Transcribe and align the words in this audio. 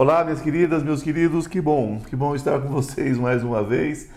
Olá, 0.00 0.24
minhas 0.24 0.40
queridas, 0.40 0.82
meus 0.82 1.02
queridos, 1.02 1.46
que 1.46 1.60
bom, 1.60 2.00
que 2.00 2.16
bom 2.16 2.34
estar 2.34 2.58
com 2.58 2.68
vocês 2.68 3.18
mais 3.18 3.44
uma 3.44 3.62
vez 3.62 4.08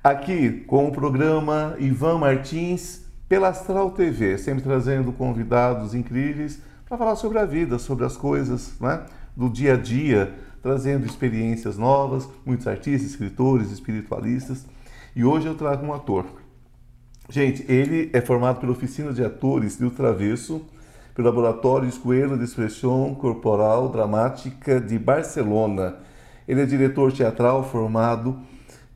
aqui 0.00 0.62
com 0.64 0.86
o 0.86 0.92
programa 0.92 1.74
Ivan 1.80 2.18
Martins 2.18 3.04
pela 3.28 3.48
Astral 3.48 3.90
TV, 3.90 4.38
sempre 4.38 4.62
trazendo 4.62 5.10
convidados 5.10 5.92
incríveis 5.92 6.62
para 6.88 6.96
falar 6.96 7.16
sobre 7.16 7.40
a 7.40 7.44
vida, 7.44 7.80
sobre 7.80 8.04
as 8.04 8.16
coisas 8.16 8.78
né, 8.80 9.02
do 9.36 9.50
dia 9.50 9.74
a 9.74 9.76
dia, 9.76 10.32
trazendo 10.62 11.04
experiências 11.04 11.76
novas, 11.76 12.28
muitos 12.46 12.68
artistas, 12.68 13.10
escritores, 13.10 13.72
espiritualistas. 13.72 14.64
E 15.16 15.24
hoje 15.24 15.48
eu 15.48 15.56
trago 15.56 15.84
um 15.84 15.92
ator. 15.92 16.26
Gente, 17.28 17.64
ele 17.68 18.08
é 18.12 18.20
formado 18.20 18.60
pela 18.60 18.70
Oficina 18.70 19.12
de 19.12 19.24
Atores 19.24 19.76
do 19.76 19.90
Travesso, 19.90 20.64
pelo 21.14 21.28
Laboratório 21.28 21.88
Escoelho 21.88 22.36
de 22.36 22.44
Expressão 22.44 23.14
Corporal 23.14 23.88
Dramática 23.88 24.80
de 24.80 24.98
Barcelona. 24.98 25.96
Ele 26.46 26.62
é 26.62 26.66
diretor 26.66 27.12
teatral 27.12 27.62
formado 27.62 28.40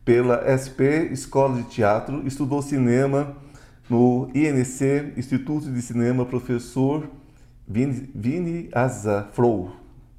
pela 0.04 0.42
SP 0.50 1.12
Escola 1.12 1.56
de 1.56 1.64
Teatro, 1.64 2.26
estudou 2.26 2.60
cinema 2.60 3.36
no 3.88 4.28
INC, 4.34 5.14
Instituto 5.16 5.70
de 5.70 5.80
Cinema 5.80 6.26
Professor 6.26 7.08
Vini, 7.66 8.10
Vini 8.14 8.68
Azaflow. 8.72 9.70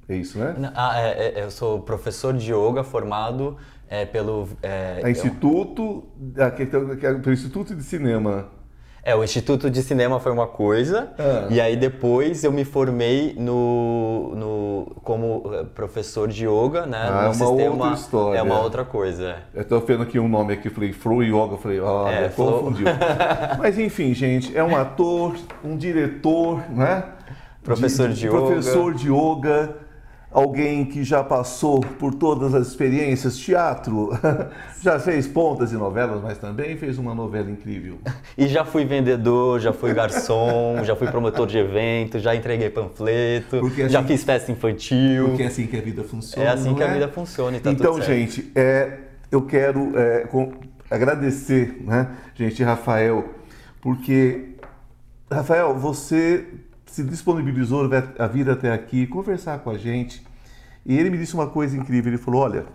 É 0.08 0.16
isso, 0.16 0.38
né? 0.38 0.54
Ah, 0.74 1.00
é, 1.00 1.40
é, 1.40 1.44
eu 1.44 1.50
sou 1.50 1.80
professor 1.80 2.32
de 2.32 2.52
yoga 2.52 2.82
formado 2.82 3.56
é, 3.88 4.06
pelo... 4.06 4.48
É, 4.62 5.08
Instituto, 5.08 6.04
eu... 6.36 7.20
pelo 7.20 7.32
Instituto 7.32 7.74
de 7.76 7.82
Cinema 7.82 8.48
é, 9.02 9.14
o 9.16 9.24
Instituto 9.24 9.70
de 9.70 9.82
Cinema 9.82 10.20
foi 10.20 10.30
uma 10.30 10.46
coisa, 10.46 11.10
ah. 11.18 11.46
e 11.48 11.60
aí 11.60 11.74
depois 11.76 12.44
eu 12.44 12.52
me 12.52 12.64
formei 12.64 13.34
no, 13.38 14.34
no, 14.34 14.96
como 15.02 15.50
eh, 15.54 15.64
professor 15.74 16.28
de 16.28 16.46
yoga, 16.46 16.84
né? 16.84 16.98
Ah, 17.00 17.22
é 17.22 17.26
uma 17.26 17.34
sistema, 17.34 17.74
outra 17.74 17.94
história. 17.94 18.38
É 18.38 18.42
uma 18.42 18.60
outra 18.60 18.84
coisa. 18.84 19.36
Eu 19.54 19.64
tô 19.64 19.80
vendo 19.80 20.02
aqui 20.02 20.18
um 20.18 20.28
nome 20.28 20.52
aqui, 20.52 20.68
falei 20.68 20.92
Flow 20.92 21.22
Yoga, 21.22 21.56
falei, 21.56 21.80
ah, 21.80 22.10
é, 22.10 22.28
confundiu. 22.28 22.86
Mas 23.58 23.78
enfim, 23.78 24.12
gente, 24.12 24.56
é 24.56 24.62
um 24.62 24.76
ator, 24.76 25.34
um 25.64 25.76
diretor, 25.76 26.62
né? 26.70 27.04
Professor 27.62 28.08
de, 28.08 28.16
de 28.16 28.26
yoga. 28.26 28.36
Professor 28.38 28.94
de 28.94 29.10
yoga 29.10 29.76
alguém 30.32 30.84
que 30.84 31.02
já 31.02 31.24
passou 31.24 31.80
por 31.80 32.14
todas 32.14 32.54
as 32.54 32.68
experiências, 32.68 33.36
teatro, 33.36 34.10
já 34.80 34.98
fez 34.98 35.26
pontas 35.26 35.72
e 35.72 35.74
novelas, 35.74 36.22
mas 36.22 36.38
também 36.38 36.76
fez 36.76 36.98
uma 36.98 37.14
novela 37.14 37.50
incrível. 37.50 37.98
E 38.38 38.46
já 38.46 38.64
fui 38.64 38.84
vendedor, 38.84 39.60
já 39.60 39.72
fui 39.72 39.92
garçom, 39.92 40.78
já 40.84 40.96
fui 40.96 41.08
promotor 41.08 41.46
de 41.46 41.58
evento, 41.58 42.18
já 42.18 42.34
entreguei 42.34 42.70
panfleto, 42.70 43.66
assim, 43.66 43.88
já 43.88 44.02
fiz 44.02 44.24
festa 44.24 44.50
infantil. 44.50 45.28
Porque 45.28 45.42
é 45.42 45.46
assim 45.46 45.66
que 45.66 45.76
a 45.76 45.80
vida 45.80 46.04
funciona. 46.04 46.48
É 46.48 46.52
assim 46.52 46.74
que 46.74 46.82
é? 46.82 46.88
a 46.88 46.92
vida 46.92 47.08
funciona 47.08 47.56
e 47.56 47.60
tá 47.60 47.70
Então, 47.70 48.00
gente, 48.00 48.50
é, 48.54 48.98
eu 49.30 49.42
quero 49.42 49.98
é, 49.98 50.20
com, 50.20 50.52
agradecer, 50.90 51.82
né, 51.84 52.08
gente, 52.34 52.62
Rafael, 52.62 53.28
porque, 53.80 54.54
Rafael, 55.30 55.74
você 55.74 56.46
se 56.90 57.04
disponibilizou 57.04 57.88
a 58.18 58.26
vir 58.26 58.50
até 58.50 58.72
aqui, 58.72 59.06
conversar 59.06 59.60
com 59.60 59.70
a 59.70 59.78
gente. 59.78 60.26
E 60.84 60.98
ele 60.98 61.08
me 61.08 61.18
disse 61.18 61.34
uma 61.34 61.46
coisa 61.46 61.76
incrível. 61.76 62.10
Ele 62.12 62.20
falou: 62.20 62.42
Olha, 62.42 62.66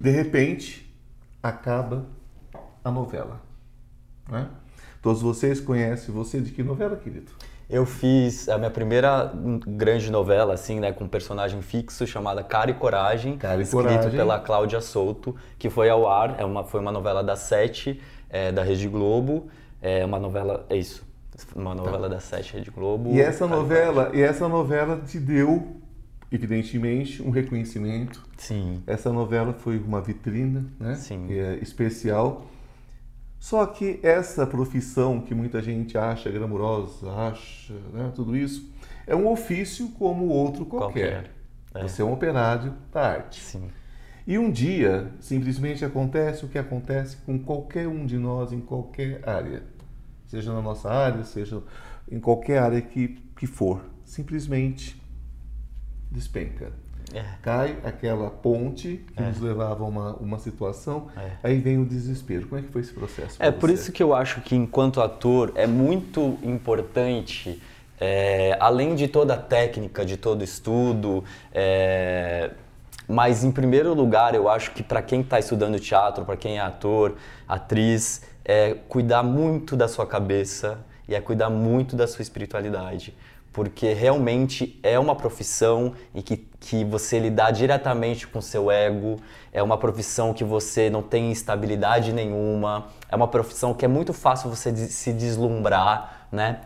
de 0.00 0.10
repente 0.10 0.90
acaba 1.42 2.06
a 2.82 2.90
novela. 2.90 3.42
Né? 4.28 4.48
Todos 5.02 5.20
vocês 5.20 5.60
conhecem 5.60 6.14
você 6.14 6.40
de 6.40 6.50
que 6.50 6.62
novela, 6.62 6.96
querido? 6.96 7.30
Eu 7.68 7.84
fiz 7.84 8.48
a 8.48 8.56
minha 8.56 8.70
primeira 8.70 9.30
grande 9.66 10.10
novela, 10.10 10.54
assim, 10.54 10.80
né, 10.80 10.90
com 10.90 11.04
um 11.04 11.08
personagem 11.08 11.60
fixo 11.60 12.06
chamada 12.06 12.42
Cara 12.42 12.70
e 12.70 12.74
Coragem, 12.74 13.36
Cara 13.36 13.58
e 13.58 13.62
escrito 13.62 13.84
Coragem. 13.84 14.10
pela 14.10 14.40
Cláudia 14.40 14.80
Souto, 14.80 15.36
que 15.58 15.68
foi 15.68 15.90
ao 15.90 16.08
ar. 16.08 16.40
É 16.40 16.44
uma, 16.46 16.64
foi 16.64 16.80
uma 16.80 16.90
novela 16.90 17.22
da 17.22 17.36
Sete, 17.36 18.00
é, 18.30 18.50
da 18.50 18.62
Rede 18.62 18.88
Globo. 18.88 19.48
É 19.82 20.02
uma 20.06 20.18
novela, 20.18 20.64
é 20.70 20.76
isso, 20.76 21.06
uma 21.54 21.74
novela 21.74 22.02
tá. 22.02 22.14
da 22.14 22.20
Sete 22.20 22.54
Rede 22.54 22.70
Globo. 22.70 23.12
E 23.12 23.20
essa 23.20 23.46
novela, 23.46 24.10
e 24.14 24.20
essa 24.20 24.48
novela 24.48 25.00
te 25.06 25.18
deu, 25.18 25.76
evidentemente, 26.30 27.22
um 27.22 27.30
reconhecimento. 27.30 28.24
Sim. 28.36 28.82
Essa 28.86 29.12
novela 29.12 29.52
foi 29.52 29.78
uma 29.78 30.00
vitrina, 30.00 30.64
né? 30.78 30.94
Sim. 30.94 31.26
É, 31.30 31.58
especial. 31.62 32.46
Só 33.38 33.64
que 33.66 34.00
essa 34.02 34.46
profissão 34.46 35.20
que 35.20 35.34
muita 35.34 35.62
gente 35.62 35.96
acha 35.96 36.30
glamurosa, 36.30 37.10
acha, 37.12 37.72
né, 37.92 38.10
tudo 38.14 38.36
isso, 38.36 38.68
é 39.06 39.14
um 39.14 39.28
ofício 39.28 39.88
como 39.90 40.26
outro 40.26 40.66
qualquer. 40.66 41.12
qualquer. 41.12 41.30
É. 41.74 41.82
Você 41.82 42.02
é 42.02 42.04
um 42.04 42.12
operário 42.12 42.74
da 42.92 43.12
arte. 43.12 43.40
Sim. 43.40 43.68
E 44.26 44.36
um 44.38 44.50
dia, 44.50 45.12
simplesmente 45.20 45.84
acontece 45.84 46.44
o 46.44 46.48
que 46.48 46.58
acontece 46.58 47.16
com 47.18 47.38
qualquer 47.38 47.86
um 47.86 48.04
de 48.04 48.18
nós 48.18 48.52
em 48.52 48.60
qualquer 48.60 49.26
área 49.26 49.62
seja 50.28 50.52
na 50.52 50.62
nossa 50.62 50.88
área, 50.88 51.24
seja 51.24 51.60
em 52.10 52.20
qualquer 52.20 52.58
área 52.58 52.80
que, 52.80 53.18
que 53.36 53.46
for. 53.46 53.80
Simplesmente 54.04 55.00
despenca. 56.10 56.72
É. 57.12 57.24
Cai 57.42 57.78
aquela 57.84 58.30
ponte 58.30 59.04
que 59.14 59.22
é. 59.22 59.26
nos 59.26 59.40
levava 59.40 59.82
a 59.82 59.86
uma, 59.86 60.12
uma 60.16 60.38
situação, 60.38 61.08
é. 61.16 61.30
aí 61.42 61.58
vem 61.58 61.78
o 61.78 61.84
desespero. 61.84 62.46
Como 62.46 62.60
é 62.60 62.64
que 62.64 62.70
foi 62.70 62.82
esse 62.82 62.92
processo? 62.92 63.42
É 63.42 63.50
por 63.50 63.70
isso 63.70 63.90
que 63.90 64.02
eu 64.02 64.14
acho 64.14 64.42
que, 64.42 64.54
enquanto 64.54 65.00
ator, 65.00 65.52
é 65.54 65.66
muito 65.66 66.38
importante, 66.42 67.62
é, 67.98 68.56
além 68.60 68.94
de 68.94 69.08
toda 69.08 69.34
a 69.34 69.38
técnica, 69.38 70.04
de 70.04 70.18
todo 70.18 70.44
estudo, 70.44 71.24
é, 71.52 72.50
mas 73.08 73.42
em 73.42 73.50
primeiro 73.50 73.94
lugar, 73.94 74.34
eu 74.34 74.48
acho 74.48 74.72
que 74.72 74.82
para 74.82 75.00
quem 75.00 75.22
está 75.22 75.38
estudando 75.38 75.80
teatro, 75.80 76.26
para 76.26 76.36
quem 76.36 76.58
é 76.58 76.60
ator, 76.60 77.16
atriz, 77.48 78.22
é 78.48 78.74
cuidar 78.88 79.22
muito 79.22 79.76
da 79.76 79.86
sua 79.86 80.06
cabeça 80.06 80.78
e 81.06 81.14
é 81.14 81.20
cuidar 81.20 81.50
muito 81.50 81.94
da 81.94 82.06
sua 82.06 82.22
espiritualidade. 82.22 83.14
Porque 83.52 83.92
realmente 83.92 84.78
é 84.82 84.98
uma 84.98 85.14
profissão 85.14 85.92
em 86.14 86.22
que, 86.22 86.38
que 86.58 86.84
você 86.84 87.18
lidar 87.18 87.50
diretamente 87.50 88.26
com 88.26 88.40
seu 88.40 88.70
ego, 88.70 89.20
é 89.52 89.62
uma 89.62 89.76
profissão 89.76 90.32
que 90.32 90.44
você 90.44 90.88
não 90.88 91.02
tem 91.02 91.30
estabilidade 91.30 92.12
nenhuma, 92.12 92.86
é 93.10 93.16
uma 93.16 93.28
profissão 93.28 93.74
que 93.74 93.84
é 93.84 93.88
muito 93.88 94.12
fácil 94.14 94.48
você 94.48 94.74
se 94.88 95.12
deslumbrar, 95.12 96.26
né? 96.32 96.60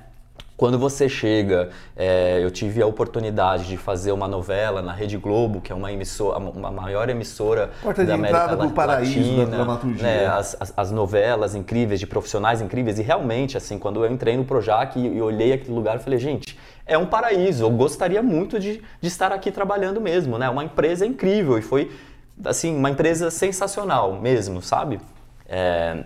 Quando 0.62 0.78
você 0.78 1.08
chega, 1.08 1.70
é, 1.96 2.38
eu 2.40 2.48
tive 2.48 2.80
a 2.80 2.86
oportunidade 2.86 3.66
de 3.66 3.76
fazer 3.76 4.12
uma 4.12 4.28
novela 4.28 4.80
na 4.80 4.92
Rede 4.92 5.16
Globo, 5.16 5.60
que 5.60 5.72
é 5.72 5.74
uma 5.74 5.90
emissora, 5.90 6.38
uma 6.38 6.70
maior 6.70 7.08
emissora 7.08 7.72
Porta 7.82 8.04
da 8.04 8.14
América 8.14 8.44
entrada 8.44 8.64
do 8.68 8.70
paraíso 8.70 9.18
Latina, 9.18 9.46
da 9.46 9.56
dramaturgia. 9.56 10.02
Né, 10.04 10.26
as, 10.26 10.56
as, 10.60 10.72
as, 10.76 10.92
novelas 10.92 11.56
incríveis, 11.56 11.98
de 11.98 12.06
profissionais 12.06 12.62
incríveis. 12.62 13.00
E 13.00 13.02
realmente, 13.02 13.56
assim, 13.56 13.76
quando 13.76 14.04
eu 14.04 14.12
entrei 14.12 14.36
no 14.36 14.44
Projac 14.44 14.96
e, 14.96 15.04
e 15.04 15.20
olhei 15.20 15.52
aquele 15.52 15.74
lugar, 15.74 15.96
eu 15.96 16.00
falei, 16.00 16.20
gente, 16.20 16.56
é 16.86 16.96
um 16.96 17.06
paraíso. 17.06 17.64
Eu 17.64 17.70
gostaria 17.70 18.22
muito 18.22 18.60
de, 18.60 18.80
de 19.00 19.08
estar 19.08 19.32
aqui 19.32 19.50
trabalhando 19.50 20.00
mesmo, 20.00 20.38
né? 20.38 20.48
Uma 20.48 20.62
empresa 20.62 21.04
incrível 21.04 21.58
e 21.58 21.62
foi, 21.62 21.90
assim, 22.44 22.76
uma 22.76 22.88
empresa 22.88 23.32
sensacional 23.32 24.12
mesmo, 24.20 24.62
sabe? 24.62 25.00
É, 25.48 26.04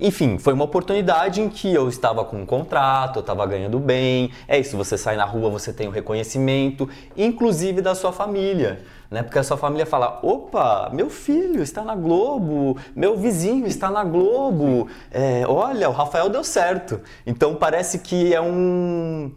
enfim, 0.00 0.38
foi 0.38 0.54
uma 0.54 0.64
oportunidade 0.64 1.40
em 1.40 1.48
que 1.48 1.72
eu 1.72 1.88
estava 1.88 2.24
com 2.24 2.38
um 2.38 2.46
contrato, 2.46 3.16
eu 3.16 3.20
estava 3.20 3.44
ganhando 3.44 3.78
bem. 3.78 4.30
É 4.48 4.58
isso, 4.58 4.76
você 4.76 4.96
sai 4.96 5.16
na 5.16 5.24
rua, 5.24 5.50
você 5.50 5.72
tem 5.72 5.86
o 5.86 5.90
um 5.90 5.92
reconhecimento, 5.92 6.88
inclusive 7.16 7.82
da 7.82 7.94
sua 7.94 8.10
família. 8.10 8.80
Né? 9.10 9.22
Porque 9.22 9.38
a 9.38 9.42
sua 9.42 9.56
família 9.58 9.84
fala: 9.84 10.18
opa, 10.22 10.88
meu 10.92 11.10
filho 11.10 11.62
está 11.62 11.84
na 11.84 11.94
Globo, 11.94 12.78
meu 12.96 13.16
vizinho 13.16 13.66
está 13.66 13.90
na 13.90 14.02
Globo, 14.02 14.88
é, 15.10 15.44
olha, 15.46 15.88
o 15.90 15.92
Rafael 15.92 16.28
deu 16.30 16.44
certo. 16.44 17.00
Então 17.26 17.54
parece 17.54 17.98
que 17.98 18.34
é 18.34 18.40
um. 18.40 19.32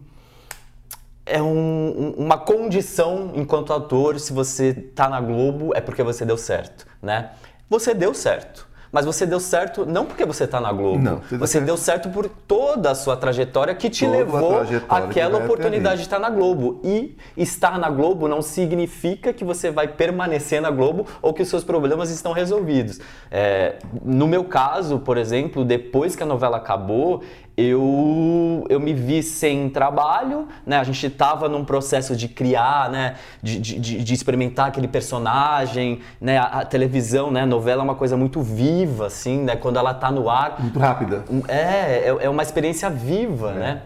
É 1.26 1.42
um, 1.42 2.16
uma 2.18 2.38
condição 2.38 3.32
enquanto 3.34 3.72
ator, 3.72 4.20
se 4.20 4.34
você 4.34 4.70
está 4.70 5.08
na 5.08 5.22
Globo, 5.22 5.72
é 5.74 5.80
porque 5.80 6.04
você 6.04 6.26
deu 6.26 6.38
certo, 6.38 6.86
né? 7.02 7.32
Você 7.70 7.94
deu 7.94 8.14
certo 8.14 8.73
mas 8.94 9.08
você 9.08 9.26
deu 9.26 9.40
certo 9.40 9.88
não 9.88 10.06
porque 10.06 10.24
você 10.24 10.44
está 10.44 10.62
na 10.62 10.72
Globo. 10.72 11.00
Não, 11.00 11.22
você 11.40 11.60
deu 11.60 11.76
certo 11.76 12.10
por 12.10 12.30
toda 12.30 12.92
a 12.92 12.96
sua 12.96 13.18
trajetória 13.18 13.74
que 13.74 13.90
te 13.90 14.06
toda 14.06 14.18
levou 14.18 14.62
àquela 14.88 15.40
oportunidade 15.40 15.98
de 15.98 16.04
estar 16.04 16.20
na 16.20 16.30
Globo. 16.30 16.80
E 16.84 17.18
estar 17.36 17.80
na 17.80 17.90
Globo 17.90 18.28
não 18.28 18.40
significa 18.40 19.34
que 19.34 19.44
você 19.44 19.72
vai 19.72 19.88
permanecer 19.88 20.62
na 20.62 20.70
Globo 20.70 21.08
ou 21.24 21.34
que 21.34 21.42
os 21.42 21.50
seus 21.50 21.64
problemas 21.64 22.12
estão 22.12 22.34
resolvidos. 22.34 23.00
É, 23.32 23.80
no 24.06 24.28
meu 24.28 24.44
caso, 24.44 25.00
por 25.00 25.18
exemplo, 25.18 25.66
depois 25.66 26.16
que 26.16 26.22
a 26.22 26.28
novela 26.28 26.58
acabou, 26.58 27.24
eu, 27.56 28.66
eu 28.68 28.80
me 28.80 28.94
vi 28.94 29.22
sem 29.22 29.70
trabalho, 29.70 30.48
né? 30.66 30.78
A 30.78 30.84
gente 30.84 31.06
estava 31.06 31.48
num 31.48 31.64
processo 31.64 32.16
de 32.16 32.28
criar, 32.28 32.90
né? 32.90 33.16
De, 33.44 33.60
de, 33.60 33.80
de, 33.80 34.14
experimentar 34.14 34.70
aquele 34.70 34.88
personagem, 34.88 36.02
né? 36.20 36.40
A, 36.40 36.46
a, 36.46 36.66
televisão, 36.66 37.30
né? 37.30 37.42
A 37.42 37.46
novela 37.46 37.84
é 37.84 37.86
uma 37.86 37.96
coisa 37.96 38.18
muito 38.18 38.42
viva, 38.42 39.06
assim, 39.06 39.44
né? 39.44 39.56
Quando 39.56 39.78
ela 39.78 39.92
está 39.92 40.12
no 40.12 40.30
ar... 40.30 40.60
Muito 40.60 40.80
rápida. 40.80 41.24
É, 41.48 42.10
é, 42.10 42.18
é 42.22 42.30
uma 42.30 42.42
experiência 42.42 42.90
viva, 42.90 43.52
é. 43.52 43.54
né? 43.54 43.82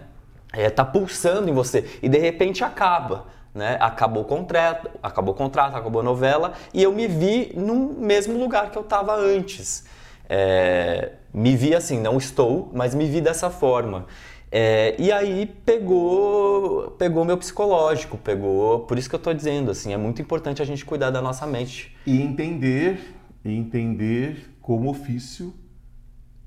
É, 0.54 0.70
tá 0.70 0.86
pulsando 0.86 1.50
em 1.50 1.54
você. 1.54 2.00
E 2.02 2.08
de 2.08 2.18
repente 2.18 2.64
acaba. 2.64 3.26
né? 3.54 3.78
Acabou 3.82 4.24
o 4.24 4.26
contrato, 4.26 4.90
acabou 5.04 5.34
o 5.34 5.38
contrato, 5.38 5.76
acabou 5.76 6.00
a 6.00 6.06
novela 6.06 6.54
e 6.74 6.82
eu 6.82 6.94
me 6.94 7.06
vi 7.06 7.52
no 7.54 7.76
mesmo 7.76 8.40
lugar 8.40 8.72
que 8.72 8.78
eu 8.78 8.84
estava 8.84 9.14
antes. 9.14 9.86
É, 10.30 11.12
me 11.38 11.56
vi 11.56 11.76
assim, 11.76 12.00
não 12.02 12.18
estou, 12.18 12.72
mas 12.74 12.96
me 12.96 13.06
vi 13.06 13.22
dessa 13.22 13.52
forma. 13.52 14.08
É, 14.52 14.96
e 14.98 15.12
aí 15.12 15.46
pegou 15.46 16.96
pegou 16.98 17.24
meu 17.24 17.38
psicológico, 17.38 18.18
pegou. 18.18 18.80
Por 18.82 18.98
isso 18.98 19.08
que 19.08 19.14
eu 19.14 19.20
estou 19.20 19.34
dizendo 19.34 19.70
assim, 19.70 19.94
é 19.94 19.98
muito 19.98 20.20
importante 20.20 20.62
a 20.62 20.66
gente 20.66 20.84
cuidar 20.84 21.12
da 21.12 21.22
nossa 21.22 21.46
mente 21.46 21.96
e 22.08 22.22
entender 22.22 23.14
entender 23.46 24.58
como 24.62 24.90
ofício 24.90 25.54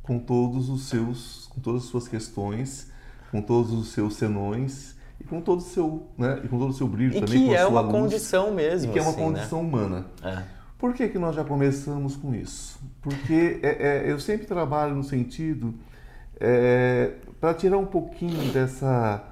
com 0.03 0.19
todos 0.19 0.69
os 0.69 0.89
seus 0.89 1.47
com 1.51 1.61
todas 1.61 1.85
as 1.85 1.89
suas 1.89 2.09
questões, 2.09 2.91
com 3.31 3.41
todos 3.41 3.73
os 3.73 3.93
seus 3.93 4.17
senões 4.17 4.97
e 5.21 5.25
com 5.25 5.41
todo 5.41 5.59
o 5.59 5.63
seu, 5.63 6.09
né, 6.19 6.41
e 6.43 6.49
com 6.49 6.59
todo 6.59 6.71
o 6.71 6.75
seu 6.75 6.89
brilho 6.89 7.17
e 7.17 7.21
também 7.21 7.47
que 7.47 7.55
é 7.55 7.65
uma 7.67 7.83
luz, 7.83 7.93
condição 7.93 8.51
mesmo, 8.53 8.91
e 8.91 8.93
que 8.93 8.99
é 8.99 9.03
uma 9.03 9.11
assim, 9.11 9.21
né? 9.21 9.27
condição 9.27 9.61
humana. 9.61 10.07
É. 10.23 10.60
Por 10.81 10.95
que, 10.95 11.09
que 11.09 11.19
nós 11.19 11.37
já 11.37 11.45
começamos 11.45 12.17
com 12.17 12.35
isso? 12.35 12.81
Porque 13.03 13.61
é, 13.63 14.05
é, 14.07 14.11
eu 14.11 14.19
sempre 14.19 14.47
trabalho 14.47 14.95
no 14.95 15.05
sentido 15.05 15.75
é, 16.41 17.13
para 17.41 17.53
tirar 17.55 17.77
um 17.79 17.85
pouquinho 17.87 18.51
dessa, 18.53 19.23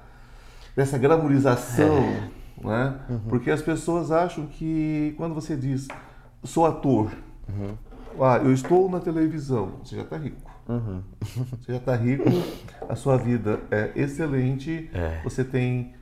dessa 0.75 0.97
glamorização, 0.97 1.97
É. 1.97 2.29
né? 2.63 2.99
Uhum. 3.09 3.19
Porque 3.29 3.49
as 3.49 3.61
pessoas 3.61 4.11
acham 4.11 4.45
que 4.45 5.13
quando 5.17 5.33
você 5.33 5.55
diz 5.55 5.87
sou 6.43 6.65
ator, 6.65 7.11
Uhum. 7.49 7.75
ah, 8.23 8.37
eu 8.37 8.53
estou 8.53 8.87
na 8.89 8.99
televisão, 8.99 9.71
você 9.83 9.95
já 9.95 10.03
está 10.03 10.17
rico. 10.17 10.37
Uhum. 10.67 11.01
Você 11.59 11.71
já 11.71 11.77
está 11.79 11.95
rico, 11.95 12.25
a 12.87 12.95
sua 12.95 13.17
vida 13.17 13.59
é 13.71 13.91
excelente, 13.95 14.87
É. 14.93 15.19
você 15.23 15.43
tem 15.43 15.95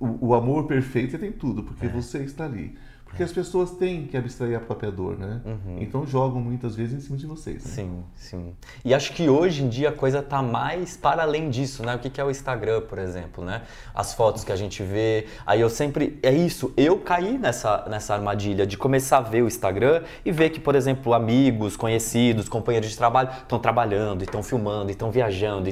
o, 0.00 0.26
o 0.30 0.34
amor 0.34 0.66
perfeito, 0.66 1.12
você 1.12 1.18
tem 1.18 1.30
tudo, 1.30 1.60
É. 1.62 1.64
porque 1.64 1.86
você 1.86 2.18
está 2.24 2.46
ali. 2.46 2.76
Porque 3.16 3.22
as 3.22 3.32
pessoas 3.32 3.70
têm 3.70 4.06
que 4.06 4.14
abstrair 4.14 4.58
a 4.58 4.60
própria 4.60 4.92
dor, 4.92 5.18
né? 5.18 5.40
Uhum. 5.46 5.78
Então 5.80 6.06
jogam 6.06 6.38
muitas 6.38 6.76
vezes 6.76 6.98
em 6.98 7.00
cima 7.00 7.16
de 7.16 7.24
vocês. 7.24 7.64
Né? 7.64 7.70
Sim, 7.70 8.04
sim. 8.14 8.54
E 8.84 8.92
acho 8.92 9.14
que 9.14 9.26
hoje 9.26 9.64
em 9.64 9.70
dia 9.70 9.88
a 9.88 9.92
coisa 9.92 10.20
tá 10.20 10.42
mais 10.42 10.98
para 10.98 11.22
além 11.22 11.48
disso, 11.48 11.82
né? 11.82 11.94
O 11.94 11.98
que 11.98 12.10
que 12.10 12.20
é 12.20 12.24
o 12.24 12.30
Instagram, 12.30 12.82
por 12.82 12.98
exemplo, 12.98 13.42
né? 13.42 13.62
As 13.94 14.12
fotos 14.12 14.44
que 14.44 14.52
a 14.52 14.56
gente 14.56 14.82
vê. 14.82 15.28
Aí 15.46 15.62
eu 15.62 15.70
sempre. 15.70 16.18
É 16.22 16.30
isso, 16.30 16.74
eu 16.76 16.98
caí 16.98 17.38
nessa, 17.38 17.86
nessa 17.88 18.12
armadilha 18.12 18.66
de 18.66 18.76
começar 18.76 19.16
a 19.16 19.22
ver 19.22 19.40
o 19.40 19.46
Instagram 19.46 20.02
e 20.22 20.30
ver 20.30 20.50
que, 20.50 20.60
por 20.60 20.74
exemplo, 20.74 21.14
amigos, 21.14 21.74
conhecidos, 21.74 22.50
companheiros 22.50 22.90
de 22.90 22.98
trabalho 22.98 23.30
estão 23.30 23.58
trabalhando, 23.58 24.24
estão 24.24 24.42
filmando, 24.42 24.90
estão 24.90 25.10
viajando 25.10 25.70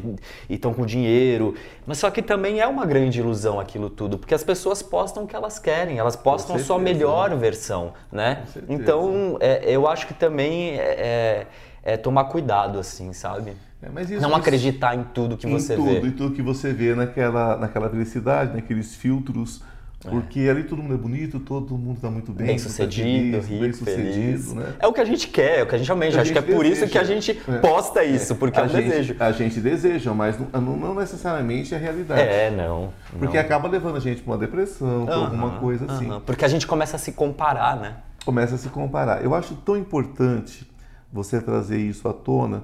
e 0.48 0.54
estão 0.54 0.72
com 0.72 0.86
dinheiro. 0.86 1.54
Mas 1.86 1.98
só 1.98 2.10
que 2.10 2.22
também 2.22 2.60
é 2.60 2.66
uma 2.66 2.86
grande 2.86 3.20
ilusão 3.20 3.60
aquilo 3.60 3.90
tudo, 3.90 4.18
porque 4.18 4.34
as 4.34 4.42
pessoas 4.42 4.82
postam 4.82 5.24
o 5.24 5.26
que 5.26 5.36
elas 5.36 5.58
querem, 5.58 5.98
elas 5.98 6.16
postam 6.16 6.58
sua 6.58 6.78
certeza, 6.78 7.33
melhor 7.34 7.40
versão, 7.40 7.92
né? 8.10 8.44
Então, 8.68 9.36
é, 9.40 9.62
eu 9.70 9.86
acho 9.88 10.06
que 10.06 10.14
também 10.14 10.78
é, 10.78 11.46
é 11.82 11.96
tomar 11.96 12.24
cuidado, 12.24 12.78
assim, 12.78 13.12
sabe? 13.12 13.52
É, 13.82 13.88
mas 13.92 14.10
isso- 14.10 14.22
Não 14.22 14.34
acreditar 14.34 14.94
em 14.94 15.04
tudo 15.04 15.36
que 15.36 15.46
você 15.46 15.74
tudo, 15.76 16.00
vê. 16.00 16.08
em 16.08 16.12
tudo 16.12 16.34
que 16.34 16.42
você 16.42 16.72
vê 16.72 16.94
naquela, 16.94 17.56
naquela 17.56 17.88
felicidade, 17.90 18.54
naqueles 18.54 18.94
filtros. 18.94 19.62
Porque 20.10 20.40
ali 20.50 20.64
todo 20.64 20.82
mundo 20.82 20.94
é 20.94 20.96
bonito, 20.98 21.40
todo 21.40 21.76
mundo 21.78 21.96
está 21.96 22.10
muito 22.10 22.30
bem, 22.30 22.46
Bem 22.46 22.56
mundo 22.56 22.62
tá 22.64 22.68
sucedido, 22.68 23.42
feliz, 23.42 23.46
rico, 23.48 23.60
bem 23.62 23.72
feliz. 23.72 24.40
sucedido, 24.44 24.54
né? 24.60 24.74
É 24.78 24.86
o 24.86 24.92
que 24.92 25.00
a 25.00 25.04
gente 25.04 25.28
quer, 25.28 25.60
é 25.60 25.62
o 25.62 25.66
que 25.66 25.74
a 25.74 25.78
gente 25.78 25.90
almeja. 25.90 26.20
Acho 26.20 26.30
que 26.32 26.38
é 26.38 26.42
gente 26.42 26.54
por 26.54 26.64
isso 26.66 26.74
deseja. 26.82 26.92
que 26.92 26.98
a 26.98 27.04
gente 27.04 27.30
É. 27.48 27.58
posta 27.58 28.04
isso, 28.04 28.34
porque 28.36 28.58
é 28.58 28.62
a 28.62 28.66
um 28.66 28.68
gente, 28.68 28.84
desejo. 28.88 29.16
A 29.18 29.32
gente 29.32 29.60
deseja, 29.60 30.12
mas 30.12 30.36
não, 30.52 30.60
não- 30.76 30.94
necessariamente 30.94 31.72
é 31.74 31.78
a 31.78 31.80
realidade. 31.80 32.20
É, 32.20 32.50
não. 32.50 32.92
Porque 33.18 33.36
não. 33.36 33.44
acaba 33.44 33.66
levando 33.68 33.96
a 33.96 34.00
gente 34.00 34.20
para 34.22 34.32
uma 34.32 34.38
depressão, 34.38 35.06
para 35.06 35.14
alguma 35.14 35.46
Aham, 35.48 35.60
coisa 35.60 35.84
assim. 35.90 36.06
aham. 36.10 36.20
Porque 36.20 36.44
a 36.44 36.48
gente 36.48 36.66
começa 36.66 36.96
a 36.96 36.98
se 36.98 37.12
comparar, 37.12 37.76
né? 37.76 37.96
Começa 38.26 38.54
a 38.56 38.58
se 38.58 38.68
comparar. 38.68 39.24
Eu 39.24 39.34
acho 39.34 39.54
tão 39.56 39.76
importante 39.76 40.70
você 41.12 41.40
trazer 41.40 41.78
isso 41.78 42.06
à 42.08 42.12
tona, 42.12 42.62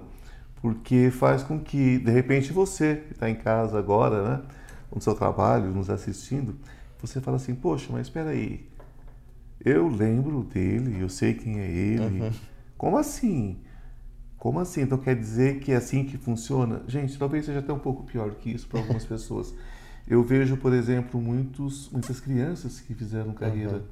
porque 0.61 1.11
faz 1.11 1.43
com 1.43 1.59
que, 1.59 1.99
de 1.99 2.11
repente, 2.11 2.53
você 2.53 2.97
que 3.07 3.15
está 3.15 3.31
em 3.31 3.35
casa 3.35 3.79
agora, 3.79 4.23
né, 4.23 4.41
no 4.95 5.01
seu 5.01 5.15
trabalho, 5.15 5.67
nos 5.67 5.89
assistindo, 5.89 6.55
você 7.01 7.21
fala 7.21 7.37
assim, 7.37 7.55
poxa, 7.55 7.89
mas 7.91 8.07
espera 8.07 8.31
aí, 8.31 8.69
eu 9.65 9.89
lembro 9.89 10.43
dele, 10.45 11.01
eu 11.01 11.09
sei 11.09 11.35
quem 11.35 11.59
é 11.59 11.71
ele. 11.71 12.23
Uhum. 12.23 12.31
Como 12.77 12.97
assim? 12.97 13.59
Como 14.39 14.59
assim? 14.59 14.83
Então 14.83 14.97
quer 14.97 15.15
dizer 15.15 15.61
que 15.61 15.73
é 15.73 15.77
assim 15.77 16.05
que 16.05 16.17
funciona? 16.17 16.83
Gente, 16.89 17.19
talvez 17.19 17.45
seja 17.45 17.59
até 17.59 17.73
um 17.73 17.79
pouco 17.79 18.05
pior 18.05 18.31
que 18.37 18.51
isso 18.51 18.67
para 18.67 18.81
algumas 18.81 19.05
pessoas. 19.07 19.55
Eu 20.09 20.23
vejo, 20.25 20.57
por 20.57 20.73
exemplo, 20.73 21.21
muitos, 21.21 21.91
muitas 21.91 22.19
crianças 22.21 22.81
que 22.81 22.95
fizeram 22.95 23.33
carreira 23.35 23.85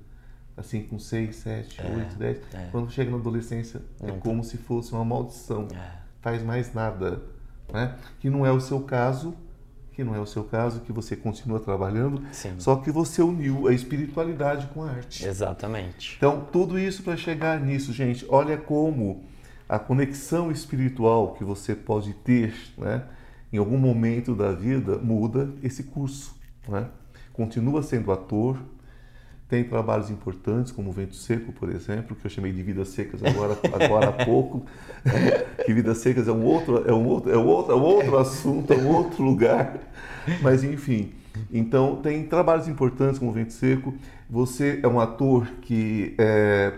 assim 0.57 0.83
com 0.83 0.99
6, 0.99 1.37
7, 1.37 1.81
8, 1.81 2.17
10. 2.17 2.39
Uhum. 2.39 2.43
é. 2.55 2.69
Quando 2.73 2.91
chega 2.91 3.11
na 3.11 3.19
adolescência, 3.19 3.83
é 4.03 4.11
como 4.13 4.43
se 4.43 4.57
fosse 4.57 4.93
uma 4.93 5.05
maldição. 5.05 5.69
É. 5.73 5.99
Faz 6.21 6.43
mais 6.43 6.75
nada. 6.75 7.23
Né? 7.73 7.95
Que 8.19 8.29
não 8.31 8.45
é 8.45 8.51
o 8.51 8.61
seu 8.61 8.81
caso, 8.81 9.37
que 9.99 10.05
não 10.05 10.15
é 10.15 10.21
o 10.21 10.27
seu 10.27 10.45
caso, 10.45 10.79
que 10.83 10.93
você 10.93 11.17
continua 11.17 11.59
trabalhando, 11.59 12.23
Sim. 12.31 12.53
só 12.57 12.77
que 12.77 12.89
você 12.89 13.21
uniu 13.21 13.67
a 13.67 13.75
espiritualidade 13.75 14.69
com 14.69 14.85
a 14.85 14.91
arte. 14.91 15.27
Exatamente. 15.27 16.15
Então, 16.17 16.47
tudo 16.53 16.79
isso 16.79 17.03
para 17.03 17.17
chegar 17.17 17.59
nisso, 17.59 17.93
gente, 17.93 18.25
olha 18.29 18.57
como 18.57 19.25
a 19.69 19.77
conexão 19.77 20.53
espiritual 20.53 21.35
que 21.35 21.43
você 21.43 21.75
pode 21.75 22.13
ter, 22.15 22.55
né, 22.79 23.03
em 23.53 23.59
algum 23.59 23.77
momento 23.77 24.37
da 24.37 24.53
vida, 24.53 24.99
muda 24.99 25.51
esse 25.65 25.83
curso, 25.83 26.33
né? 26.69 26.87
Continua 27.33 27.83
sendo 27.83 28.13
ator, 28.13 28.57
tem 29.49 29.65
trabalhos 29.65 30.11
importantes, 30.11 30.71
como 30.71 30.91
o 30.91 30.93
Vento 30.93 31.15
Seco, 31.15 31.53
por 31.53 31.71
exemplo, 31.71 32.15
que 32.15 32.27
eu 32.27 32.31
chamei 32.31 32.53
de 32.53 32.63
Vidas 32.63 32.89
Secas 32.89 33.23
agora, 33.25 33.59
agora 33.73 34.09
há 34.11 34.25
pouco, 34.25 34.67
que 35.65 35.73
Vidas 35.73 35.99
Secas 35.99 36.29
é 36.29 36.33
um 36.33 36.45
outro, 36.45 36.87
é 36.87 36.93
um 36.93 37.07
outro, 37.07 37.33
é 37.33 37.39
um 37.39 37.47
outro, 37.47 37.73
é 37.73 37.77
um 37.77 37.83
outro 37.83 38.19
assunto, 38.19 38.73
é 38.75 38.77
um 38.77 38.89
outro 38.89 39.23
lugar, 39.23 39.79
mas 40.43 40.63
enfim. 40.63 41.15
Então, 41.51 41.97
tem 41.97 42.25
trabalhos 42.25 42.69
importantes 42.69 43.19
como 43.19 43.31
o 43.31 43.35
Vento 43.35 43.53
Seco. 43.53 43.95
Você 44.29 44.81
é 44.83 44.89
um 44.89 45.01
ator 45.01 45.47
que 45.63 46.15
é, 46.19 46.75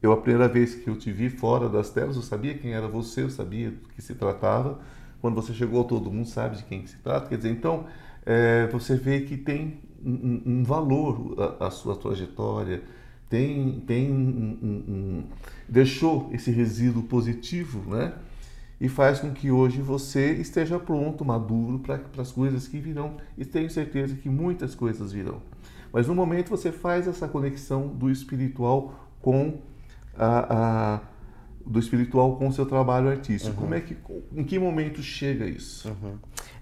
eu 0.00 0.12
a 0.12 0.16
primeira 0.16 0.46
vez 0.46 0.74
que 0.74 0.88
eu 0.88 0.96
te 0.96 1.10
vi 1.10 1.28
fora 1.28 1.68
das 1.68 1.90
telas, 1.90 2.14
eu 2.14 2.22
sabia 2.22 2.54
quem 2.54 2.72
era 2.72 2.86
você, 2.86 3.22
eu 3.22 3.30
sabia 3.30 3.70
do 3.70 3.88
que 3.88 4.00
se 4.00 4.14
tratava. 4.14 4.78
Quando 5.20 5.34
você 5.34 5.52
chegou, 5.52 5.82
todo 5.82 6.12
mundo 6.12 6.28
sabe 6.28 6.56
de 6.56 6.62
quem 6.64 6.82
que 6.82 6.90
se 6.90 6.98
trata. 6.98 7.28
Quer 7.28 7.36
dizer, 7.38 7.50
então 7.50 7.86
é, 8.24 8.68
você 8.68 8.94
vê 8.96 9.22
que 9.22 9.36
tem 9.36 9.80
um, 10.06 10.42
um- 10.60 10.64
valor 10.64 11.34
a, 11.60 11.66
a 11.66 11.70
sua 11.70 11.96
trajetória, 11.96 12.82
tem, 13.28 13.80
tem 13.86 14.10
um- 14.12 15.24
deixou 15.68 16.28
esse 16.32 16.50
resíduo 16.50 17.02
positivo, 17.02 17.90
né? 17.90 18.14
E 18.80 18.88
faz 18.88 19.20
com 19.20 19.32
que 19.32 19.50
hoje 19.50 19.80
você 19.80 20.32
esteja 20.34 20.78
pronto, 20.78 21.24
maduro 21.24 21.78
para 21.78 22.00
as 22.18 22.30
coisas 22.30 22.68
que 22.68 22.78
virão. 22.78 23.14
E 23.36 23.44
tenho 23.44 23.70
certeza 23.70 24.14
que 24.14 24.28
muitas 24.28 24.74
coisas 24.74 25.12
virão. 25.12 25.40
Mas 25.92 26.06
no 26.06 26.14
momento 26.14 26.50
você 26.50 26.70
faz 26.70 27.08
essa 27.08 27.26
conexão 27.26 27.88
do 27.88 28.10
espiritual 28.10 29.08
com 29.22 29.54
a, 30.16 30.54
a- 30.96 31.00
do 31.66 31.78
espiritual 31.80 32.36
com 32.36 32.46
o 32.48 32.52
seu 32.52 32.64
trabalho 32.64 33.08
artístico. 33.08 33.54
Como 33.56 33.74
é 33.74 33.80
que, 33.80 33.96
em 34.34 34.44
que 34.44 34.58
momento 34.58 35.02
chega 35.02 35.44
isso? 35.46 35.94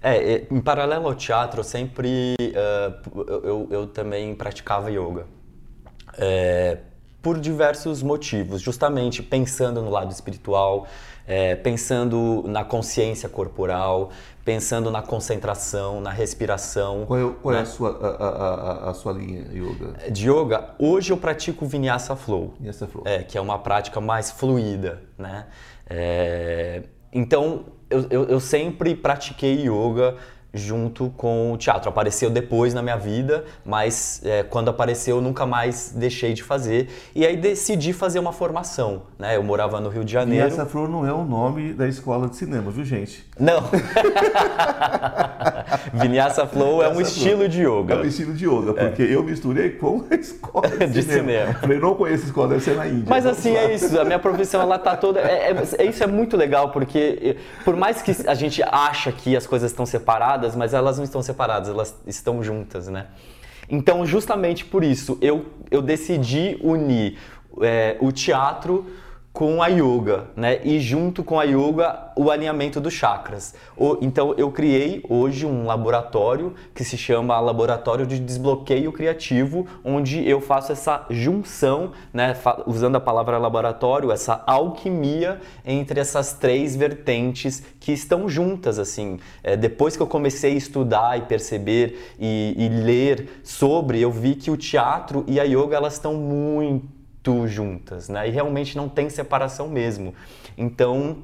É, 0.01 0.17
é, 0.33 0.47
em 0.49 0.59
paralelo 0.59 1.07
ao 1.07 1.15
teatro, 1.15 1.59
eu 1.59 1.63
sempre. 1.63 2.35
eu, 3.15 3.43
eu- 3.43 3.67
eu 3.71 3.87
também 3.87 4.33
praticava 4.35 4.89
yoga. 4.89 5.25
É, 6.17 6.79
por 7.21 7.39
diversos 7.39 8.03
motivos, 8.03 8.61
justamente 8.61 9.23
pensando 9.23 9.81
no 9.81 9.89
lado 9.89 10.11
espiritual, 10.11 10.87
é, 11.27 11.55
pensando 11.55 12.43
na 12.47 12.63
consciência 12.63 13.27
corporal, 13.27 14.11
pensando 14.43 14.91
na 14.91 15.01
concentração, 15.01 15.99
na 15.99 16.11
respiração. 16.11 17.05
Qual 17.07 17.19
é, 17.19 17.33
qual 17.41 17.55
é 17.55 17.57
a, 17.57 17.59
né? 17.61 17.65
sua, 17.65 17.89
a, 17.99 18.25
a- 18.25 18.53
a- 18.87 18.89
a 18.91 18.93
sua 18.93 19.11
linha 19.13 19.45
yoga? 19.51 20.09
De 20.11 20.29
yoga, 20.29 20.69
hoje 20.77 21.11
eu 21.11 21.17
pratico 21.17 21.65
Vinyasa 21.65 22.15
Flow. 22.15 22.53
Essa 22.63 22.85
flor? 22.87 23.07
É, 23.07 23.23
que 23.23 23.37
é 23.37 23.41
uma 23.41 23.57
prática 23.57 23.99
mais 23.99 24.29
fluida, 24.31 25.01
né? 25.17 25.47
É, 25.89 26.83
então, 27.11 27.65
eu, 27.89 28.05
eu, 28.09 28.23
eu 28.25 28.39
sempre 28.39 28.93
pratiquei 28.95 29.67
yoga 29.67 30.15
junto 30.55 31.09
com 31.17 31.53
o 31.53 31.57
teatro. 31.57 31.89
Apareceu 31.89 32.29
depois 32.29 32.73
na 32.73 32.81
minha 32.81 32.97
vida, 32.97 33.45
mas 33.65 34.21
é, 34.25 34.43
quando 34.43 34.69
apareceu 34.69 35.17
eu 35.17 35.21
nunca 35.21 35.45
mais 35.45 35.93
deixei 35.95 36.33
de 36.33 36.43
fazer. 36.43 36.87
E 37.13 37.25
aí 37.25 37.35
decidi 37.37 37.93
fazer 37.93 38.19
uma 38.19 38.33
formação, 38.33 39.03
né? 39.19 39.35
Eu 39.35 39.43
morava 39.43 39.79
no 39.79 39.89
Rio 39.89 40.03
de 40.03 40.11
E 40.11 40.13
Janeiro. 40.13 40.47
essa 40.47 40.65
flor 40.65 40.89
não 40.89 41.05
é 41.05 41.13
o 41.13 41.23
nome 41.23 41.73
da 41.73 41.87
escola 41.87 42.27
de 42.27 42.35
cinema, 42.37 42.71
viu, 42.71 42.83
gente? 42.85 43.25
Não! 43.39 43.63
Vinyasa 45.93 46.45
Flow 46.45 46.81
é 46.83 46.89
um 46.89 47.01
estilo 47.01 47.47
de 47.47 47.63
É 47.63 47.69
um 47.69 47.79
yoga. 47.81 48.05
estilo 48.05 48.33
de 48.33 48.45
yoga, 48.45 48.73
porque 48.73 49.01
eu 49.03 49.23
misturei 49.23 49.71
com 49.71 50.03
a 50.09 50.15
escola 50.19 50.67
de, 50.69 50.87
De 50.87 51.03
cinema. 51.03 51.53
Falei, 51.55 51.79
não 51.79 51.95
conheço 51.95 52.25
escola, 52.25 52.49
deve 52.49 52.63
ser 52.63 52.75
na 52.75 52.87
Índia. 52.87 53.05
Mas 53.07 53.25
assim, 53.25 53.55
é 53.55 53.73
isso. 53.73 53.99
A 53.99 54.03
minha 54.05 54.19
profissão, 54.19 54.61
ela 54.61 54.77
tá 54.77 54.95
toda... 54.95 55.19
É, 55.19 55.51
é- 55.51 55.63
é- 55.79 55.85
isso 55.85 56.03
é 56.03 56.07
muito 56.07 56.35
legal, 56.37 56.69
porque 56.71 57.37
por 57.63 57.75
mais 57.75 58.01
que 58.01 58.15
a 58.27 58.33
gente 58.33 58.61
acha 58.63 59.11
que 59.11 59.35
as 59.35 59.47
coisas 59.47 59.71
estão 59.71 59.85
separadas, 59.85 60.44
mas 60.53 60.73
elas 60.73 60.97
não 60.97 61.05
estão 61.05 61.21
separadas, 61.21 61.69
elas 61.69 61.95
estão 62.05 62.43
juntas, 62.43 62.89
né? 62.89 63.07
Então, 63.69 64.05
justamente 64.05 64.65
por 64.65 64.83
isso, 64.83 65.17
eu, 65.21 65.45
eu 65.71 65.81
decidi 65.81 66.59
unir 66.61 67.17
é, 67.61 67.95
o 68.01 68.11
teatro 68.11 68.85
com 69.35 69.61
a 69.61 69.67
yoga, 69.67 70.29
né? 70.33 70.61
E 70.63 70.79
junto 70.79 71.21
com 71.21 71.37
a 71.37 71.43
yoga, 71.43 72.09
o 72.15 72.31
alinhamento 72.31 72.79
dos 72.79 72.93
chakras. 72.93 73.53
O, 73.75 73.97
então 74.01 74.33
eu 74.37 74.49
criei 74.49 75.03
hoje 75.09 75.45
um 75.45 75.65
laboratório 75.65 76.53
que 76.73 76.85
se 76.85 76.97
chama 76.97 77.37
Laboratório 77.41 78.07
de 78.07 78.17
Desbloqueio 78.17 78.93
Criativo, 78.93 79.67
onde 79.83 80.25
eu 80.25 80.39
faço 80.39 80.71
essa 80.71 81.05
junção, 81.09 81.91
né? 82.13 82.33
Usando 82.65 82.95
a 82.95 82.99
palavra 83.01 83.37
laboratório, 83.37 84.09
essa 84.09 84.41
alquimia 84.47 85.41
entre 85.65 85.99
essas 85.99 86.31
três 86.31 86.73
vertentes 86.73 87.61
que 87.77 87.91
estão 87.91 88.29
juntas, 88.29 88.79
assim. 88.79 89.19
É, 89.43 89.57
depois 89.57 89.97
que 89.97 90.01
eu 90.01 90.07
comecei 90.07 90.53
a 90.53 90.57
estudar 90.57 91.17
e 91.17 91.23
perceber 91.23 92.13
e, 92.17 92.55
e 92.57 92.69
ler 92.69 93.41
sobre, 93.43 93.99
eu 93.99 94.11
vi 94.11 94.35
que 94.35 94.49
o 94.49 94.55
teatro 94.55 95.25
e 95.27 95.41
a 95.41 95.43
yoga 95.43 95.75
elas 95.75 95.95
estão 95.95 96.13
muito 96.13 96.94
juntas, 97.47 98.09
né? 98.09 98.27
E 98.27 98.31
realmente 98.31 98.77
não 98.77 98.87
tem 98.87 99.09
separação 99.09 99.67
mesmo. 99.67 100.13
Então, 100.57 101.17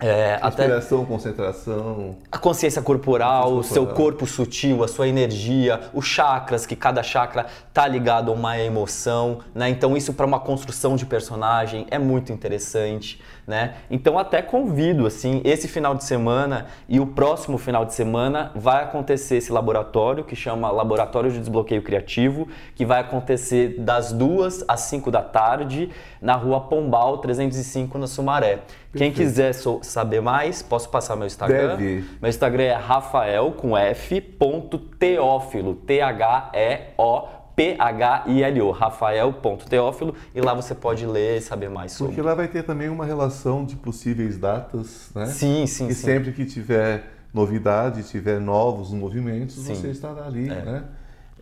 é, 0.00 0.40
Inspiração, 0.44 0.98
até 1.02 1.08
concentração. 1.08 2.16
A 2.30 2.36
consciência 2.36 2.82
corporal, 2.82 3.54
o 3.54 3.62
seu 3.62 3.86
corpo 3.86 4.26
sutil, 4.26 4.82
a 4.82 4.88
sua 4.88 5.06
energia, 5.06 5.80
os 5.94 6.04
chakras, 6.04 6.66
que 6.66 6.74
cada 6.74 7.04
chakra 7.04 7.46
tá 7.72 7.86
ligado 7.86 8.30
a 8.32 8.34
uma 8.34 8.58
emoção, 8.58 9.38
né? 9.54 9.68
Então 9.68 9.96
isso 9.96 10.12
para 10.12 10.26
uma 10.26 10.40
construção 10.40 10.96
de 10.96 11.06
personagem 11.06 11.86
é 11.88 12.00
muito 12.00 12.32
interessante 12.32 13.20
né? 13.46 13.74
Então 13.90 14.18
até 14.18 14.40
convido 14.40 15.06
assim, 15.06 15.40
esse 15.44 15.68
final 15.68 15.94
de 15.94 16.04
semana 16.04 16.66
e 16.88 17.00
o 17.00 17.06
próximo 17.06 17.58
final 17.58 17.84
de 17.84 17.94
semana 17.94 18.52
vai 18.54 18.84
acontecer 18.84 19.36
esse 19.36 19.52
laboratório 19.52 20.24
que 20.24 20.36
chama 20.36 20.70
Laboratório 20.70 21.30
de 21.30 21.38
Desbloqueio 21.38 21.82
Criativo, 21.82 22.48
que 22.74 22.84
vai 22.84 23.00
acontecer 23.00 23.80
das 23.80 24.12
duas 24.12 24.64
às 24.68 24.80
5 24.82 25.10
da 25.10 25.22
tarde 25.22 25.90
na 26.20 26.34
Rua 26.34 26.60
Pombal 26.60 27.18
305 27.18 27.98
na 27.98 28.06
Sumaré. 28.06 28.60
Perfeito. 28.92 28.96
Quem 28.96 29.12
quiser 29.12 29.54
saber 29.54 30.20
mais, 30.20 30.62
posso 30.62 30.88
passar 30.88 31.16
meu 31.16 31.26
Instagram. 31.26 31.76
Deve. 31.76 32.04
Meu 32.20 32.28
Instagram 32.28 32.64
é 32.64 32.74
rafael 32.74 33.52
com 33.52 33.76
f 33.76 34.20
ponto 34.20 34.78
teófilo, 34.78 35.74
T 35.74 36.00
H 36.00 36.50
E 36.54 36.80
O 36.98 37.41
P-H-I-L-O, 37.54 38.70
rafael.teófilo, 38.70 40.14
e 40.34 40.40
lá 40.40 40.54
você 40.54 40.74
pode 40.74 41.06
ler 41.06 41.38
e 41.38 41.40
saber 41.40 41.68
mais 41.68 41.92
sobre. 41.92 42.14
Porque 42.14 42.26
lá 42.26 42.34
vai 42.34 42.48
ter 42.48 42.62
também 42.62 42.88
uma 42.88 43.04
relação 43.04 43.64
de 43.64 43.76
possíveis 43.76 44.38
datas, 44.38 45.10
né? 45.14 45.26
Sim, 45.26 45.66
sim, 45.66 45.88
e 45.88 45.94
sim. 45.94 46.04
sempre 46.04 46.32
que 46.32 46.44
tiver 46.44 47.04
novidade, 47.32 48.02
tiver 48.04 48.40
novos 48.40 48.90
movimentos, 48.92 49.54
sim. 49.56 49.74
você 49.74 49.90
estará 49.90 50.26
ali, 50.26 50.48
é. 50.48 50.62
né? 50.62 50.84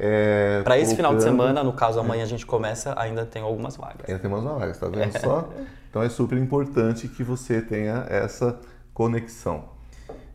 É, 0.02 0.62
Para 0.64 0.78
esse 0.78 0.96
final 0.96 1.14
de 1.14 1.22
semana, 1.22 1.62
no 1.62 1.74
caso 1.74 2.00
amanhã 2.00 2.22
a 2.22 2.26
gente 2.26 2.46
começa, 2.46 2.94
ainda 2.98 3.26
tem 3.26 3.42
algumas 3.42 3.76
vagas. 3.76 4.08
Ainda 4.08 4.18
tem 4.18 4.32
algumas 4.32 4.58
vagas, 4.58 4.78
tá 4.78 4.88
vendo 4.88 5.18
só? 5.20 5.50
Então 5.90 6.02
é 6.02 6.08
super 6.08 6.38
importante 6.38 7.06
que 7.06 7.22
você 7.22 7.60
tenha 7.60 8.06
essa 8.08 8.58
conexão. 8.94 9.64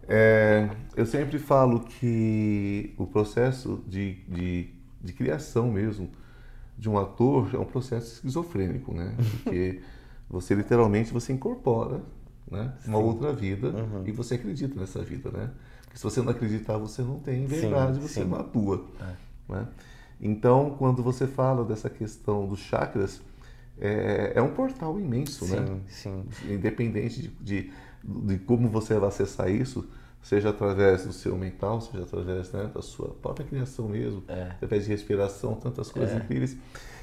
É, 0.07 0.69
eu 0.95 1.05
sempre 1.05 1.39
falo 1.39 1.79
que 1.79 2.93
o 2.95 3.07
processo 3.07 3.83
de, 3.87 4.23
de 4.27 4.74
de 5.05 5.13
criação 5.13 5.71
mesmo 5.71 6.09
de 6.77 6.89
um 6.89 6.97
ator 6.97 7.53
é 7.53 7.57
um 7.57 7.65
processo 7.65 8.15
esquizofrênico, 8.15 8.93
né? 8.93 9.15
Porque 9.43 9.81
você 10.29 10.55
literalmente 10.55 11.13
você 11.13 11.31
incorpora 11.31 12.01
né? 12.49 12.73
uma 12.85 12.97
outra 12.97 13.31
vida 13.31 13.69
uhum. 13.69 14.03
e 14.05 14.11
você 14.11 14.35
acredita 14.35 14.77
nessa 14.79 15.01
vida, 15.01 15.29
né? 15.31 15.51
Porque 15.83 15.97
se 15.97 16.03
você 16.03 16.21
não 16.21 16.31
acreditar, 16.31 16.77
você 16.77 17.01
não 17.01 17.19
tem 17.19 17.45
verdade, 17.45 17.95
sim, 17.95 18.01
você 18.01 18.23
sim. 18.23 18.25
não 18.27 18.39
atua. 18.39 18.85
É. 18.99 19.53
Né? 19.53 19.67
Então, 20.19 20.75
quando 20.77 21.03
você 21.03 21.27
fala 21.27 21.63
dessa 21.63 21.89
questão 21.89 22.47
dos 22.47 22.59
chakras, 22.59 23.21
é, 23.79 24.33
é 24.35 24.41
um 24.41 24.53
portal 24.53 24.99
imenso, 24.99 25.45
sim, 25.45 25.55
né? 25.55 25.79
Sim. 25.87 26.25
Independente 26.49 27.21
de, 27.21 27.27
de, 27.41 27.73
de 28.03 28.37
como 28.39 28.69
você 28.69 28.97
vai 28.97 29.09
acessar 29.09 29.49
isso, 29.49 29.87
seja 30.25 30.49
através 30.49 31.05
do 31.05 31.13
seu 31.13 31.37
mental, 31.37 31.79
seja 31.81 32.03
através 32.03 32.51
né, 32.51 32.67
da 32.73 32.81
sua 32.81 33.09
própria 33.21 33.45
criação 33.45 33.87
mesmo, 33.87 34.23
é. 34.27 34.49
através 34.53 34.85
de 34.85 34.89
respiração, 34.89 35.53
tantas 35.53 35.91
coisas 35.91 36.15
é. 36.15 36.17
incríveis. 36.17 36.57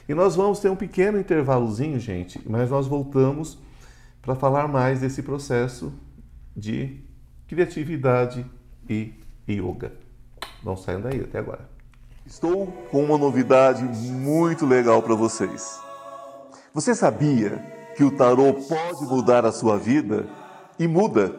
E 0.08 0.12
nós 0.12 0.34
vamos 0.34 0.58
ter 0.58 0.68
um 0.68 0.74
pequeno 0.74 1.20
intervalozinho, 1.20 2.00
gente, 2.00 2.42
mas 2.44 2.68
nós 2.68 2.88
voltamos 2.88 3.58
para 4.20 4.34
falar 4.34 4.66
mais 4.66 5.00
desse 5.00 5.22
processo 5.22 5.92
de 6.56 7.00
criatividade 7.46 8.44
e 8.90 9.14
yoga. 9.48 9.92
Não 10.64 10.76
saiam 10.76 11.00
daí 11.00 11.20
até 11.20 11.38
agora. 11.38 11.70
Estou 12.26 12.66
com 12.90 13.04
uma 13.04 13.16
novidade 13.16 13.84
muito 13.84 14.66
legal 14.66 15.00
para 15.00 15.14
vocês. 15.14 15.80
Você 16.74 16.92
sabia 16.92 17.58
que 17.96 18.02
o 18.02 18.16
tarô 18.16 18.54
pode 18.54 19.04
mudar 19.04 19.46
a 19.46 19.52
sua 19.52 19.78
vida? 19.78 20.26
E 20.76 20.88
muda! 20.88 21.38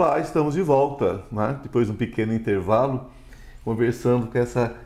Olá, 0.00 0.20
estamos 0.20 0.54
de 0.54 0.62
volta, 0.62 1.24
né? 1.28 1.58
depois 1.60 1.88
de 1.88 1.92
um 1.92 1.96
pequeno 1.96 2.32
intervalo, 2.32 3.10
conversando 3.64 4.28
com 4.28 4.38
essa 4.38 4.76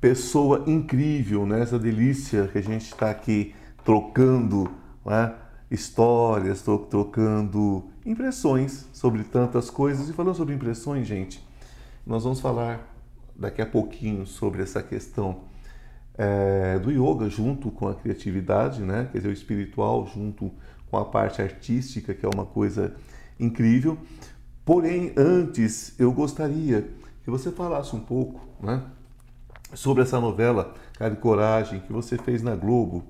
pessoa 0.00 0.64
incrível, 0.66 1.44
né? 1.44 1.60
essa 1.60 1.78
delícia 1.78 2.48
que 2.48 2.56
a 2.56 2.62
gente 2.62 2.86
está 2.86 3.10
aqui 3.10 3.54
trocando 3.84 4.70
né? 5.04 5.34
histórias, 5.70 6.64
trocando 6.88 7.90
impressões 8.06 8.88
sobre 8.94 9.24
tantas 9.24 9.68
coisas. 9.68 10.08
E 10.08 10.14
falando 10.14 10.34
sobre 10.34 10.54
impressões, 10.54 11.06
gente, 11.06 11.46
nós 12.06 12.24
vamos 12.24 12.40
falar 12.40 12.80
daqui 13.36 13.60
a 13.60 13.66
pouquinho 13.66 14.24
sobre 14.24 14.62
essa 14.62 14.82
questão 14.82 15.42
é, 16.16 16.78
do 16.78 16.90
yoga 16.90 17.28
junto 17.28 17.70
com 17.70 17.88
a 17.88 17.94
criatividade, 17.94 18.80
né? 18.80 19.06
quer 19.12 19.18
dizer, 19.18 19.28
o 19.28 19.34
espiritual 19.34 20.06
junto 20.06 20.50
com 20.90 20.96
a 20.96 21.04
parte 21.04 21.42
artística, 21.42 22.14
que 22.14 22.24
é 22.24 22.28
uma 22.34 22.46
coisa 22.46 22.96
incrível. 23.38 23.98
Porém, 24.66 25.12
antes, 25.16 25.94
eu 25.96 26.10
gostaria 26.10 26.90
que 27.22 27.30
você 27.30 27.52
falasse 27.52 27.94
um 27.94 28.00
pouco 28.00 28.40
né, 28.60 28.82
sobre 29.72 30.02
essa 30.02 30.18
novela 30.18 30.74
Cara 30.98 31.14
e 31.14 31.16
Coragem 31.16 31.78
que 31.78 31.92
você 31.92 32.18
fez 32.18 32.42
na 32.42 32.56
Globo, 32.56 33.04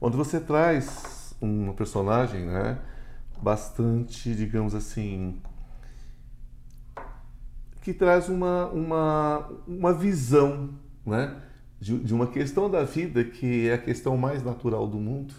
onde 0.00 0.16
você 0.16 0.38
traz 0.38 1.34
uma 1.40 1.74
personagem 1.74 2.42
né, 2.42 2.78
bastante, 3.42 4.32
digamos 4.32 4.76
assim, 4.76 5.42
que 7.80 7.92
traz 7.92 8.28
uma, 8.28 8.66
uma, 8.66 9.50
uma 9.66 9.92
visão 9.92 10.70
né, 11.04 11.34
de, 11.80 11.98
de 11.98 12.14
uma 12.14 12.28
questão 12.28 12.70
da 12.70 12.84
vida 12.84 13.24
que 13.24 13.68
é 13.68 13.74
a 13.74 13.78
questão 13.78 14.16
mais 14.16 14.44
natural 14.44 14.86
do 14.86 14.98
mundo. 14.98 15.34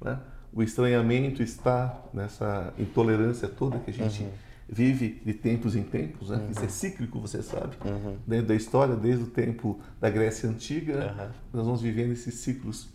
Né? 0.00 0.18
O 0.50 0.62
estranhamento 0.62 1.42
está 1.42 1.94
nessa 2.10 2.72
intolerância 2.78 3.46
toda 3.46 3.78
que 3.80 3.90
a 3.90 3.92
gente. 3.92 4.22
Uhum 4.22 4.53
vive 4.68 5.20
de 5.24 5.34
tempos 5.34 5.76
em 5.76 5.82
tempos, 5.82 6.30
né? 6.30 6.36
Uhum. 6.38 6.50
Isso 6.50 6.64
é 6.64 6.68
cíclico, 6.68 7.20
você 7.20 7.42
sabe. 7.42 7.76
Uhum. 7.84 8.16
Dentro 8.26 8.46
da 8.46 8.54
história, 8.54 8.96
desde 8.96 9.24
o 9.24 9.26
tempo 9.26 9.80
da 10.00 10.08
Grécia 10.10 10.48
Antiga, 10.48 11.14
uhum. 11.18 11.30
nós 11.52 11.66
vamos 11.66 11.82
vivendo 11.82 12.12
esses 12.12 12.34
ciclos. 12.34 12.88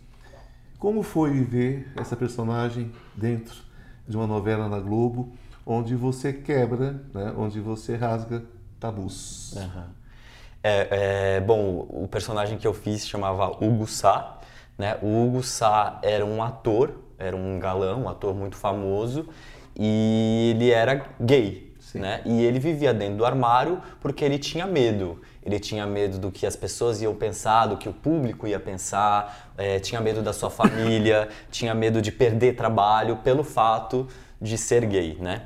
Como 0.77 1.03
foi 1.03 1.31
viver 1.31 1.91
essa 1.95 2.15
personagem 2.15 2.91
dentro 3.15 3.55
de 4.07 4.15
uma 4.15 4.25
novela 4.25 4.67
na 4.67 4.79
Globo, 4.79 5.31
onde 5.65 5.95
você 5.95 6.33
quebra, 6.33 7.03
né? 7.13 7.33
onde 7.37 7.59
você 7.59 7.95
rasga 7.95 8.43
tabus. 8.79 9.53
Uhum. 9.53 9.83
É, 10.63 11.35
é, 11.35 11.41
bom, 11.41 11.85
o 11.89 12.07
personagem 12.07 12.57
que 12.57 12.65
eu 12.65 12.73
fiz 12.73 13.07
chamava 13.07 13.47
Hugo 13.63 13.85
Sá. 13.85 14.39
Né? 14.77 14.97
O 15.01 15.25
Hugo 15.25 15.43
Sá 15.43 15.99
era 16.01 16.25
um 16.25 16.41
ator, 16.41 16.95
era 17.17 17.35
um 17.35 17.59
galão, 17.59 18.03
um 18.03 18.09
ator 18.09 18.33
muito 18.33 18.55
famoso, 18.55 19.27
e 19.79 20.51
ele 20.53 20.69
era 20.69 21.05
gay. 21.19 21.69
Né? 21.95 22.21
E 22.23 22.43
ele 22.43 22.59
vivia 22.59 22.93
dentro 22.93 23.15
do 23.15 23.25
armário 23.25 23.81
porque 23.99 24.23
ele 24.23 24.37
tinha 24.37 24.67
medo. 24.67 25.19
Ele 25.43 25.59
tinha 25.59 25.87
medo 25.87 26.19
do 26.19 26.31
que 26.31 26.45
as 26.45 26.55
pessoas 26.55 27.01
iam 27.01 27.15
pensar, 27.15 27.65
do 27.65 27.77
que 27.77 27.87
o 27.87 27.93
público 27.93 28.45
ia 28.45 28.59
pensar, 28.59 29.51
é, 29.57 29.79
tinha 29.79 29.99
medo 29.99 30.21
da 30.21 30.33
sua 30.33 30.49
família, 30.49 31.29
tinha 31.49 31.73
medo 31.73 32.01
de 32.01 32.11
perder 32.11 32.55
trabalho 32.55 33.17
pelo 33.17 33.43
fato 33.43 34.07
de 34.39 34.57
ser 34.57 34.85
gay, 34.85 35.17
né? 35.19 35.43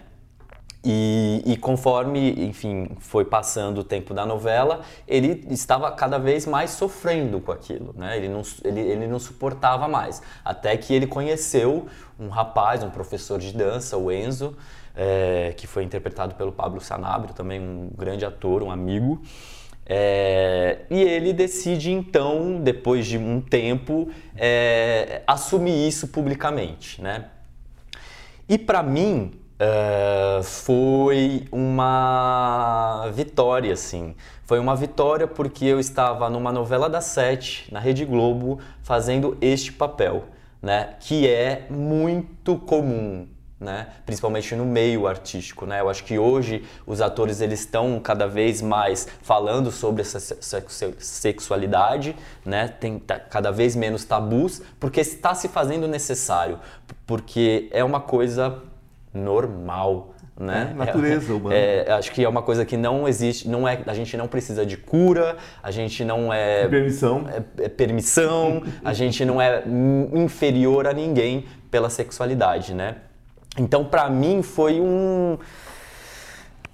E, 0.86 1.42
e, 1.46 1.56
conforme, 1.56 2.32
enfim, 2.46 2.90
foi 3.00 3.24
passando 3.24 3.78
o 3.78 3.84
tempo 3.86 4.13
da 4.13 4.25
novela, 4.25 4.82
ele 5.08 5.46
estava 5.50 5.90
cada 5.92 6.18
vez 6.18 6.46
mais 6.46 6.72
sofrendo 6.72 7.40
com 7.40 7.54
aquilo, 7.54 7.96
né? 7.98 8.18
Ele 8.18 8.28
não, 8.28 8.42
ele, 8.66 8.82
ele 8.82 9.08
não 9.08 9.18
suportava 9.18 9.88
mais. 9.88 10.22
Até 10.44 10.75
que 10.75 10.94
ele 10.94 11.08
conheceu 11.08 11.88
um 12.20 12.28
rapaz, 12.28 12.84
um 12.84 12.90
professor 12.90 13.40
de 13.40 13.54
dança, 13.54 13.98
o 13.98 14.12
Enzo, 14.12 14.58
é, 14.94 15.54
que 15.56 15.66
foi 15.68 15.86
interpretado 15.86 16.36
pelo 16.36 16.52
Pablo 16.52 16.82
Sanabria, 16.82 17.34
também 17.34 17.62
um 17.62 17.90
grande 17.98 18.25
ator, 18.25 18.62
um 18.62 18.70
amigo. 18.70 19.22
É, 19.86 20.80
e 20.90 21.02
ele 21.02 21.32
decide 21.32 21.92
então, 21.92 22.60
depois 22.62 23.06
de 23.06 23.18
um 23.18 23.40
tempo, 23.40 24.10
é, 24.36 25.22
assumir 25.25 25.88
isso 25.88 26.10
publicamente, 26.10 27.02
né? 27.02 27.30
E 28.50 28.58
para 28.58 28.84
mim, 28.84 29.32
Uh, 29.54 30.42
foi 30.42 31.48
uma 31.52 33.10
vitória, 33.14 33.74
assim. 33.74 34.16
Foi 34.46 34.60
uma 34.60 34.76
vitória 34.76 35.28
porque 35.28 35.66
eu 35.66 35.80
estava 35.80 36.30
numa 36.30 36.52
novela 36.52 36.90
da 36.90 37.02
Sete, 37.02 37.72
na 37.72 37.80
Rede 37.80 38.04
Globo, 38.04 38.60
fazendo 38.82 39.38
este 39.40 39.72
papel, 39.72 40.26
né? 40.62 40.96
Que 41.00 41.30
é 41.30 41.68
muito 41.70 42.58
comum, 42.58 43.28
né? 43.60 43.88
Principalmente 44.06 44.56
no 44.56 44.66
meio 44.66 45.08
artístico, 45.08 45.66
né? 45.66 45.80
Eu 45.82 45.90
acho 45.90 46.04
que 46.04 46.18
hoje 46.18 46.66
os 46.86 47.00
atores 47.00 47.40
eles 47.40 47.62
estão 47.62 48.00
cada 48.00 48.28
vez 48.28 48.62
mais 48.62 49.08
falando 49.22 49.72
sobre 49.72 50.02
essa 50.02 50.20
sexualidade, 51.00 52.16
né? 52.44 52.68
Tem 52.68 53.02
cada 53.30 53.52
vez 53.52 53.76
menos 53.76 54.04
tabus, 54.04 54.62
porque 54.80 55.00
está 55.00 55.34
se 55.36 55.48
fazendo 55.48 55.88
necessário, 55.88 56.60
porque 57.06 57.70
é 57.72 57.84
uma 57.84 58.02
coisa 58.02 58.62
normal. 59.13 60.10
Né? 60.39 60.70
É, 60.72 60.74
natureza 60.74 61.32
é, 61.32 61.36
humana. 61.36 61.55
É, 61.55 61.91
acho 61.91 62.12
que 62.12 62.24
é 62.24 62.27
uma 62.27 62.41
coisa 62.41 62.65
que 62.65 62.75
não 62.75 63.08
existe, 63.08 63.48
não 63.48 63.67
é, 63.67 63.79
a 63.86 63.93
gente 63.93 64.17
não 64.17 64.27
precisa 64.27 64.65
de 64.65 64.75
cura, 64.75 65.38
a 65.62 65.70
gente 65.70 66.03
não 66.03 66.34
é 66.34 66.67
permissão, 66.67 67.25
é, 67.29 67.65
é 67.65 67.70
permissão, 67.70 68.63
a 68.84 68.91
gente 68.93 69.24
não 69.24 69.39
é 69.39 69.63
inferior 70.15 70.88
a 70.88 70.93
ninguém 70.93 71.46
pela 71.70 71.88
sexualidade, 71.88 72.74
né? 72.74 72.96
Então, 73.60 73.86
para 73.86 74.10
mim 74.10 74.41
foi 74.41 74.82
um 74.82 75.38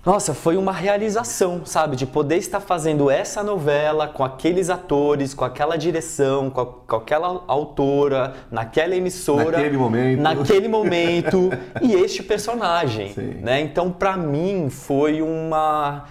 nossa, 0.06 0.34
foi 0.34 0.56
uma 0.56 0.72
realização, 0.72 1.65
sabe? 1.65 1.98
De 1.98 2.06
poder 2.06 2.38
estar 2.38 2.62
fazendo 2.62 3.12
essa 3.12 3.44
novela 3.44 4.08
com 4.08 4.24
aqueles 4.24 4.70
atores, 4.70 5.34
com 5.34 5.44
aquela 5.44 5.75
direção, 5.75 6.50
com, 6.50 6.62
a, 6.62 6.65
com 6.65 6.96
aquela 6.96 7.44
autora, 7.48 8.34
naquela 8.50 8.96
emissora. 8.96 9.58
Naquele 9.58 9.77
momento. 9.77 10.22
Naquele 10.22 10.67
momento. 10.69 11.50
e 11.82 11.93
este 11.95 12.24
personagem. 12.24 13.13
Sim. 13.13 13.41
Né? 13.41 13.60
Então, 13.60 13.91
para 13.91 14.15
mim, 14.15 14.69
foi 14.69 15.21
uma, 15.21 16.06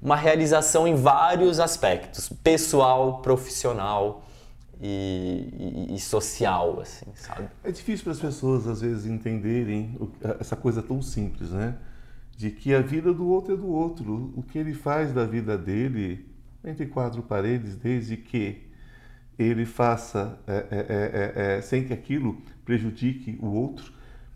uma 0.00 0.16
realização 0.16 0.86
em 0.86 0.94
vários 0.94 1.58
aspectos: 1.58 2.28
pessoal, 2.42 3.18
profissional. 3.18 4.22
E, 4.86 5.86
e, 5.88 5.94
e, 5.94 6.00
social, 6.00 6.80
assim, 6.80 7.06
sabe? 7.14 7.48
É 7.62 7.70
difícil 7.70 8.02
para 8.02 8.12
as 8.12 8.18
pessoas, 8.18 8.66
às 8.66 8.80
vezes, 8.80 9.06
entenderem 9.06 9.96
essa 10.40 10.56
coisa 10.56 10.82
tão 10.82 11.00
simples, 11.00 11.50
né? 11.50 11.74
De 12.36 12.50
que 12.50 12.74
a 12.74 12.80
vida 12.80 13.12
do 13.12 13.26
outro 13.26 13.54
é 13.54 13.56
do 13.56 13.68
outro. 13.68 14.32
O 14.36 14.42
que 14.42 14.58
ele 14.58 14.74
faz 14.74 15.12
da 15.12 15.24
vida 15.24 15.56
dele, 15.56 16.26
entre 16.64 16.86
quatro 16.86 17.22
paredes, 17.22 17.76
desde 17.76 18.16
que 18.16 18.62
ele 19.38 19.64
faça 19.64 20.38
é, 20.46 20.52
é, 20.52 20.62
é, 20.70 21.54
é, 21.54 21.58
é 21.58 21.60
sem 21.60 21.84
que 21.84 21.92
aquilo 21.92 22.40
prejudique 22.64 23.38
o 23.40 23.46
outro. 23.46 23.92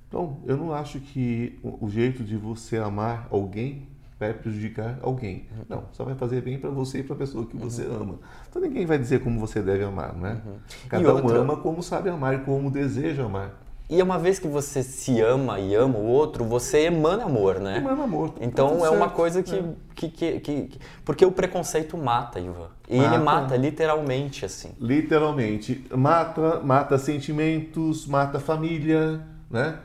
Então, 0.08 0.42
eu 0.46 0.56
não 0.56 0.72
acho 0.72 1.00
que 1.00 1.58
o 1.62 1.88
jeito 1.88 2.24
de 2.24 2.36
você 2.36 2.78
amar 2.78 3.28
alguém 3.30 3.86
vai 4.18 4.32
prejudicar 4.34 4.98
alguém. 5.00 5.46
Não, 5.68 5.84
só 5.92 6.04
vai 6.04 6.14
fazer 6.14 6.40
bem 6.40 6.58
para 6.58 6.70
você 6.70 6.98
e 6.98 7.02
para 7.02 7.14
a 7.14 7.18
pessoa 7.18 7.46
que 7.46 7.56
você 7.56 7.84
uhum. 7.84 8.02
ama. 8.02 8.18
Então 8.48 8.60
ninguém 8.60 8.84
vai 8.84 8.98
dizer 8.98 9.20
como 9.22 9.38
você 9.38 9.62
deve 9.62 9.84
amar, 9.84 10.14
né? 10.14 10.42
Uhum. 10.44 10.56
Cada 10.88 11.14
um 11.14 11.28
ama 11.28 11.56
como 11.56 11.82
sabe 11.82 12.08
amar 12.08 12.34
e 12.34 12.38
como 12.38 12.70
deseja 12.70 13.24
amar. 13.24 13.54
E 13.90 14.02
uma 14.02 14.18
vez 14.18 14.38
que 14.38 14.46
você 14.46 14.82
se 14.82 15.18
ama 15.22 15.58
e 15.58 15.74
ama 15.74 15.98
o 15.98 16.04
outro, 16.04 16.44
você 16.44 16.80
emana 16.80 17.24
amor, 17.24 17.58
né? 17.58 17.78
Emana 17.78 18.04
amor. 18.04 18.30
Tá 18.30 18.44
então 18.44 18.84
é 18.84 18.90
uma 18.90 19.08
coisa 19.08 19.42
que, 19.42 19.54
é. 19.54 19.64
que, 19.94 20.08
que, 20.08 20.40
que, 20.40 20.78
Porque 21.02 21.24
o 21.24 21.32
preconceito 21.32 21.96
mata, 21.96 22.38
Ivan. 22.38 22.68
E 22.86 22.98
mata. 22.98 23.14
ele 23.14 23.24
mata 23.24 23.56
literalmente, 23.56 24.44
assim. 24.44 24.72
Literalmente. 24.78 25.86
Mata, 25.96 26.60
mata 26.60 26.98
sentimentos, 26.98 28.06
mata 28.06 28.38
família, 28.38 29.22
né? 29.50 29.78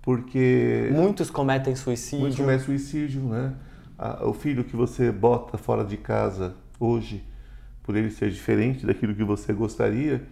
Porque. 0.00 0.88
Muitos 0.90 1.30
cometem 1.30 1.76
suicídio. 1.76 2.20
Muitos 2.20 2.38
cometem 2.38 2.64
suicídio, 2.64 3.20
né? 3.20 3.52
O 4.22 4.32
filho 4.32 4.64
que 4.64 4.74
você 4.74 5.12
bota 5.12 5.58
fora 5.58 5.84
de 5.84 5.98
casa 5.98 6.54
hoje, 6.80 7.22
por 7.82 7.96
ele 7.96 8.10
ser 8.10 8.30
diferente 8.30 8.86
daquilo 8.86 9.14
que 9.14 9.22
você 9.22 9.52
gostaria, 9.52 10.22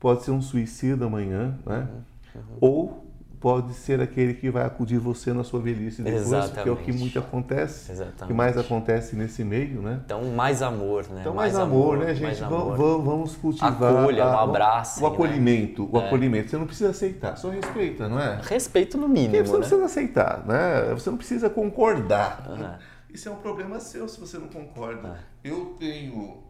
pode 0.00 0.24
ser 0.24 0.30
um 0.30 0.40
suicida 0.40 1.04
amanhã, 1.04 1.54
né? 1.66 1.86
Uhum 1.92 2.15
Uhum. 2.36 2.58
Ou 2.60 3.06
pode 3.40 3.74
ser 3.74 4.00
aquele 4.00 4.34
que 4.34 4.50
vai 4.50 4.64
acudir 4.64 4.98
você 4.98 5.32
na 5.32 5.44
sua 5.44 5.60
velhice 5.60 6.02
depois, 6.02 6.22
Exatamente. 6.22 6.62
que 6.62 6.68
é 6.68 6.72
o 6.72 6.76
que 6.76 6.92
muito 6.92 7.18
acontece, 7.18 7.92
Exatamente. 7.92 8.26
que 8.26 8.32
mais 8.32 8.56
acontece 8.56 9.14
nesse 9.14 9.44
meio, 9.44 9.82
né? 9.82 10.00
Então, 10.04 10.24
mais 10.32 10.62
amor, 10.62 11.06
né? 11.10 11.20
Então, 11.20 11.34
mais, 11.34 11.52
mais 11.52 11.64
amor, 11.64 11.94
amor, 11.94 12.06
né, 12.06 12.14
gente? 12.14 12.40
Vamos, 12.40 13.04
vamos 13.04 13.36
cultivar 13.36 13.72
Acolha, 13.72 14.24
a, 14.24 14.36
um 14.36 14.50
abraço. 14.50 15.04
O 15.04 15.06
acolhimento, 15.06 15.82
né? 15.82 15.88
o 15.92 15.98
é. 15.98 16.06
acolhimento. 16.06 16.50
Você 16.50 16.56
não 16.56 16.66
precisa 16.66 16.90
aceitar, 16.90 17.36
só 17.36 17.50
respeita, 17.50 18.08
não 18.08 18.18
é? 18.18 18.40
Respeito 18.42 18.98
no 18.98 19.08
mínimo, 19.08 19.34
Porque 19.34 19.44
você 19.44 19.52
não 19.52 19.58
né? 19.58 19.66
precisa 19.66 19.84
aceitar, 19.84 20.44
né? 20.46 20.94
Você 20.94 21.10
não 21.10 21.16
precisa 21.16 21.50
concordar. 21.50 22.46
Uhum. 22.48 22.96
Isso 23.14 23.28
é 23.28 23.32
um 23.32 23.36
problema 23.36 23.78
seu 23.80 24.08
se 24.08 24.18
você 24.18 24.38
não 24.38 24.48
concorda. 24.48 25.08
Uhum. 25.08 25.14
Eu 25.44 25.76
tenho 25.78 26.42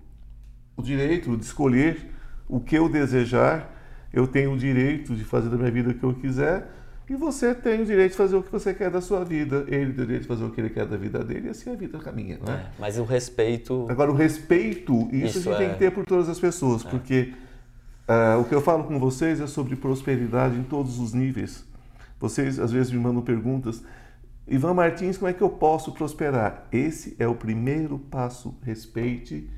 o 0.76 0.82
direito 0.82 1.36
de 1.36 1.44
escolher 1.44 2.10
o 2.48 2.60
que 2.60 2.76
eu 2.76 2.88
desejar 2.88 3.75
eu 4.16 4.26
tenho 4.26 4.54
o 4.54 4.56
direito 4.56 5.14
de 5.14 5.24
fazer 5.24 5.50
da 5.50 5.58
minha 5.58 5.70
vida 5.70 5.90
o 5.90 5.94
que 5.94 6.02
eu 6.02 6.14
quiser 6.14 6.72
e 7.08 7.14
você 7.14 7.54
tem 7.54 7.82
o 7.82 7.84
direito 7.84 8.12
de 8.12 8.16
fazer 8.16 8.34
o 8.34 8.42
que 8.42 8.50
você 8.50 8.72
quer 8.72 8.90
da 8.90 9.02
sua 9.02 9.22
vida, 9.22 9.66
ele 9.68 9.92
tem 9.92 10.04
o 10.04 10.06
direito 10.06 10.22
de 10.22 10.28
fazer 10.28 10.44
o 10.44 10.50
que 10.50 10.60
ele 10.60 10.70
quer 10.70 10.86
da 10.86 10.96
vida 10.96 11.22
dele 11.22 11.48
e 11.48 11.50
assim 11.50 11.70
a 11.70 11.74
vida 11.76 11.98
caminha, 11.98 12.38
né? 12.38 12.66
É, 12.66 12.80
mas 12.80 12.98
o 12.98 13.04
respeito... 13.04 13.86
Agora, 13.90 14.10
o 14.10 14.14
respeito, 14.14 15.06
isso, 15.12 15.38
isso 15.38 15.50
a 15.50 15.52
gente 15.52 15.62
é... 15.62 15.66
tem 15.66 15.72
que 15.74 15.78
ter 15.78 15.90
por 15.92 16.06
todas 16.06 16.30
as 16.30 16.40
pessoas, 16.40 16.84
é. 16.84 16.88
porque 16.88 17.34
uh, 18.08 18.40
o 18.40 18.44
que 18.44 18.54
eu 18.54 18.62
falo 18.62 18.84
com 18.84 18.98
vocês 18.98 19.38
é 19.38 19.46
sobre 19.46 19.76
prosperidade 19.76 20.56
em 20.56 20.64
todos 20.64 20.98
os 20.98 21.12
níveis. 21.12 21.62
Vocês 22.18 22.58
às 22.58 22.72
vezes 22.72 22.90
me 22.90 22.98
mandam 22.98 23.20
perguntas, 23.20 23.84
Ivan 24.48 24.72
Martins, 24.74 25.18
como 25.18 25.28
é 25.28 25.34
que 25.34 25.42
eu 25.42 25.50
posso 25.50 25.92
prosperar? 25.92 26.66
Esse 26.72 27.14
é 27.18 27.28
o 27.28 27.34
primeiro 27.34 27.98
passo, 27.98 28.56
respeite 28.62 29.50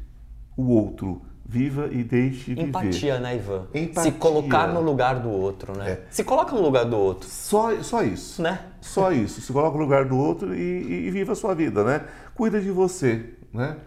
o 0.57 0.64
outro. 0.68 1.23
Viva 1.50 1.88
e 1.90 2.04
deixe 2.04 2.52
viver. 2.52 2.68
Empatia, 2.68 3.18
né, 3.18 3.37
Ivan? 3.37 3.66
Empatia. 3.72 4.12
Se 4.12 4.18
colocar 4.18 4.68
no 4.68 4.82
lugar 4.82 5.18
do 5.18 5.30
outro, 5.30 5.74
né? 5.74 5.92
É. 5.92 6.02
Se 6.11 6.22
coloca 6.22 6.54
no 6.54 6.61
lugar 6.61 6.84
do 6.84 6.94
outro. 6.94 7.26
Só, 7.26 7.74
só 7.82 8.02
isso. 8.02 8.42
Né? 8.42 8.61
Só 8.82 9.11
isso. 9.12 9.40
Se 9.40 9.50
coloca 9.50 9.78
no 9.78 9.82
lugar 9.82 10.04
do 10.04 10.14
outro 10.14 10.54
e, 10.54 10.58
e, 10.58 11.06
e 11.06 11.11
viva 11.11 11.32
a 11.32 11.34
sua 11.34 11.54
vida, 11.54 11.82
né? 11.82 12.04
Cuida 12.34 12.61
de 12.61 12.70
você, 12.70 13.30
né? 13.50 13.78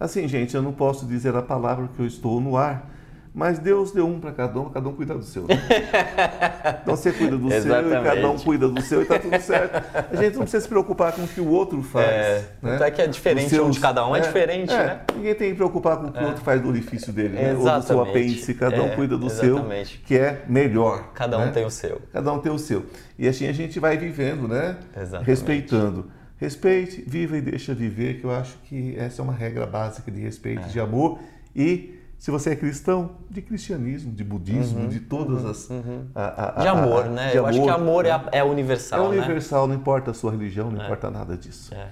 Assim, 0.00 0.26
gente, 0.26 0.54
eu 0.54 0.62
não 0.62 0.72
posso 0.72 1.04
dizer 1.04 1.36
a 1.36 1.42
palavra 1.42 1.86
que 1.94 2.00
eu 2.00 2.06
estou 2.06 2.40
no 2.40 2.56
ar, 2.56 2.90
mas 3.34 3.58
Deus 3.58 3.92
deu 3.92 4.06
um 4.06 4.20
para 4.20 4.32
cada 4.32 4.60
um, 4.60 4.68
cada 4.68 4.88
um 4.88 4.92
cuida 4.92 5.14
do 5.14 5.24
seu. 5.24 5.46
Né? 5.46 5.54
Então 6.82 6.96
você 6.96 7.12
cuida 7.12 7.36
do 7.36 7.48
seu 7.48 7.88
e 7.88 8.02
cada 8.02 8.30
um 8.30 8.38
cuida 8.38 8.68
do 8.68 8.82
seu 8.82 9.00
e 9.00 9.02
está 9.02 9.18
tudo 9.18 9.40
certo. 9.40 9.82
A 10.12 10.16
gente 10.16 10.34
não 10.34 10.42
precisa 10.42 10.62
se 10.62 10.68
preocupar 10.68 11.12
com 11.12 11.22
o 11.22 11.28
que 11.28 11.40
o 11.40 11.48
outro 11.48 11.82
faz. 11.82 12.06
É, 12.06 12.44
né? 12.60 12.78
é 12.80 12.90
que 12.90 13.00
é 13.00 13.06
diferente 13.06 13.48
seus, 13.48 13.68
um 13.68 13.70
de 13.70 13.80
cada 13.80 14.06
um, 14.06 14.14
é, 14.14 14.18
é 14.18 14.22
diferente, 14.22 14.72
é, 14.72 14.76
né? 14.76 15.00
Ninguém 15.14 15.34
tem 15.34 15.50
que 15.50 15.56
preocupar 15.56 15.96
com 15.96 16.08
o 16.08 16.12
que 16.12 16.18
o 16.18 16.22
é. 16.22 16.26
outro 16.26 16.42
faz 16.42 16.60
do 16.60 16.68
orifício 16.68 17.12
dele, 17.12 17.34
né? 17.34 17.54
ou 17.54 17.64
do 17.64 17.86
seu 17.86 18.02
apêndice, 18.02 18.54
cada 18.54 18.82
um 18.82 18.86
é, 18.86 18.96
cuida 18.96 19.16
do 19.16 19.26
exatamente. 19.26 19.96
seu, 19.96 20.06
que 20.06 20.16
é 20.16 20.44
melhor. 20.48 21.12
Cada 21.14 21.38
um 21.38 21.46
né? 21.46 21.52
tem 21.52 21.64
o 21.64 21.70
seu. 21.70 22.02
Cada 22.12 22.32
um 22.32 22.38
tem 22.38 22.52
o 22.52 22.58
seu. 22.58 22.86
E 23.18 23.28
assim 23.28 23.46
a 23.46 23.52
gente 23.52 23.78
vai 23.78 23.96
vivendo, 23.96 24.48
né? 24.48 24.76
Exatamente. 24.96 25.28
Respeitando. 25.28 26.10
Respeite, 26.36 27.04
viva 27.06 27.36
e 27.36 27.40
deixa 27.40 27.72
viver, 27.72 28.20
que 28.20 28.24
eu 28.24 28.32
acho 28.32 28.56
que 28.64 28.96
essa 28.98 29.22
é 29.22 29.24
uma 29.24 29.32
regra 29.32 29.64
básica 29.64 30.10
de 30.10 30.20
respeito, 30.20 30.68
de 30.68 30.80
amor 30.80 31.20
e 31.54 32.01
Se 32.22 32.30
você 32.30 32.50
é 32.50 32.54
cristão, 32.54 33.16
de 33.28 33.42
cristianismo, 33.42 34.12
de 34.12 34.22
budismo, 34.22 34.82
Uhum, 34.82 34.88
de 34.88 35.00
todas 35.00 35.44
as. 35.44 35.68
a- 36.14 36.60
a- 36.60 36.62
De 36.62 36.68
amor, 36.68 37.06
a- 37.06 37.08
né? 37.08 37.30
de 37.32 37.36
Eu 37.36 37.44
acho 37.44 37.60
que 37.60 37.68
amor 37.68 38.06
é, 38.06 38.16
né? 38.16 38.24
é 38.30 38.44
universal, 38.44 39.06
É 39.06 39.16
né? 39.16 39.18
universal, 39.24 39.66
não 39.66 39.74
importa 39.74 40.12
a 40.12 40.14
sua 40.14 40.30
religião, 40.30 40.70
não 40.70 40.84
importa 40.84 41.10
nada 41.10 41.36
disso. 41.36 41.74
É. 41.74 41.88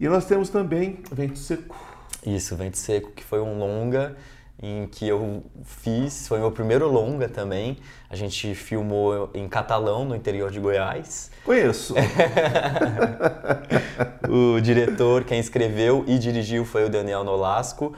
E 0.00 0.08
nós 0.08 0.24
temos 0.24 0.48
também 0.48 0.98
Vento 1.12 1.38
Seco. 1.38 1.76
Isso, 2.26 2.56
Vento 2.56 2.78
Seco, 2.78 3.12
que 3.12 3.22
foi 3.22 3.40
um 3.40 3.60
longa 3.60 4.16
em 4.60 4.88
que 4.88 5.06
eu 5.06 5.44
fiz, 5.62 6.26
foi 6.26 6.40
meu 6.40 6.50
primeiro 6.50 6.88
longa 6.90 7.28
também. 7.28 7.78
A 8.10 8.16
gente 8.16 8.52
filmou 8.56 9.30
em 9.32 9.48
Catalão, 9.48 10.04
no 10.04 10.16
interior 10.16 10.50
de 10.50 10.58
Goiás. 10.58 11.30
Conheço. 11.44 11.94
O 14.28 14.60
diretor, 14.60 15.24
quem 15.24 15.40
escreveu 15.40 16.04
e 16.06 16.18
dirigiu 16.18 16.64
foi 16.64 16.84
o 16.84 16.88
Daniel 16.88 17.24
Nolasco. 17.24 17.92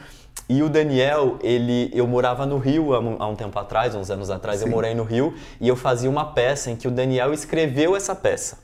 E 0.53 0.63
o 0.63 0.69
Daniel, 0.69 1.39
ele, 1.43 1.91
eu 1.95 2.07
morava 2.07 2.45
no 2.45 2.59
Rio 2.59 2.93
há 2.93 3.27
um, 3.27 3.35
tempo 3.35 3.59
atrás, 3.59 3.95
uns 3.95 4.11
anos 4.11 4.29
atrás, 4.29 4.61
eu 4.61 4.67
Sim. 4.67 4.75
morei 4.75 4.95
no 4.95 5.03
Rio 5.03 5.35
e 5.59 5.67
eu 5.67 5.75
fazia 5.75 6.11
uma 6.11 6.27
peça 6.27 6.71
em 6.71 6.77
que 6.77 6.87
o 6.87 6.91
Daniel 6.91 7.33
escreveu 7.33 7.97
essa 7.97 8.15
peça. 8.15 8.59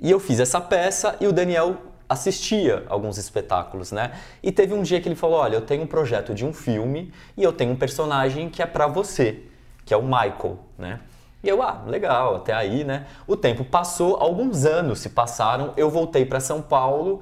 E 0.00 0.08
eu 0.08 0.20
fiz 0.20 0.38
essa 0.38 0.60
peça 0.60 1.16
e 1.20 1.26
o 1.26 1.32
Daniel 1.32 1.78
assistia 2.08 2.84
alguns 2.88 3.18
espetáculos, 3.18 3.90
né? 3.90 4.12
E 4.40 4.52
teve 4.52 4.72
um 4.72 4.80
dia 4.80 5.00
que 5.00 5.08
ele 5.08 5.16
falou: 5.16 5.40
"Olha, 5.40 5.56
eu 5.56 5.62
tenho 5.62 5.82
um 5.82 5.86
projeto 5.88 6.32
de 6.32 6.46
um 6.46 6.52
filme 6.52 7.12
e 7.36 7.42
eu 7.42 7.52
tenho 7.52 7.72
um 7.72 7.76
personagem 7.76 8.48
que 8.48 8.62
é 8.62 8.66
pra 8.66 8.86
você, 8.86 9.40
que 9.84 9.92
é 9.92 9.96
o 9.96 10.04
Michael, 10.04 10.60
né?" 10.78 11.00
E 11.42 11.48
eu, 11.48 11.60
ah, 11.60 11.82
legal, 11.88 12.36
até 12.36 12.52
aí, 12.52 12.84
né? 12.84 13.06
O 13.26 13.36
tempo 13.36 13.64
passou, 13.64 14.16
alguns 14.16 14.64
anos 14.64 15.00
se 15.00 15.08
passaram, 15.08 15.72
eu 15.76 15.90
voltei 15.90 16.24
para 16.24 16.38
São 16.38 16.62
Paulo 16.62 17.20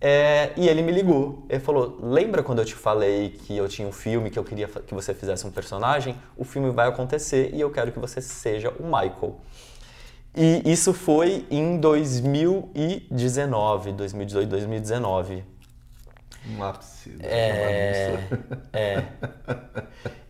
é, 0.00 0.52
e 0.56 0.66
ele 0.66 0.80
me 0.82 0.92
ligou. 0.92 1.44
Ele 1.48 1.60
falou: 1.60 1.98
Lembra 2.02 2.42
quando 2.42 2.58
eu 2.60 2.64
te 2.64 2.74
falei 2.74 3.28
que 3.30 3.56
eu 3.56 3.68
tinha 3.68 3.86
um 3.86 3.92
filme 3.92 4.30
que 4.30 4.38
eu 4.38 4.44
queria 4.44 4.66
que 4.66 4.94
você 4.94 5.12
fizesse 5.12 5.46
um 5.46 5.50
personagem? 5.50 6.16
O 6.36 6.44
filme 6.44 6.70
vai 6.70 6.88
acontecer 6.88 7.50
e 7.52 7.60
eu 7.60 7.70
quero 7.70 7.92
que 7.92 7.98
você 7.98 8.22
seja 8.22 8.72
o 8.78 8.84
Michael. 8.84 9.38
E 10.34 10.62
isso 10.64 10.94
foi 10.94 11.44
em 11.50 11.78
2019, 11.78 13.92
2018, 13.92 14.48
2019. 14.48 15.44
Um 16.48 16.64
ápice. 16.64 17.14
É, 17.20 18.18
é. 18.72 19.04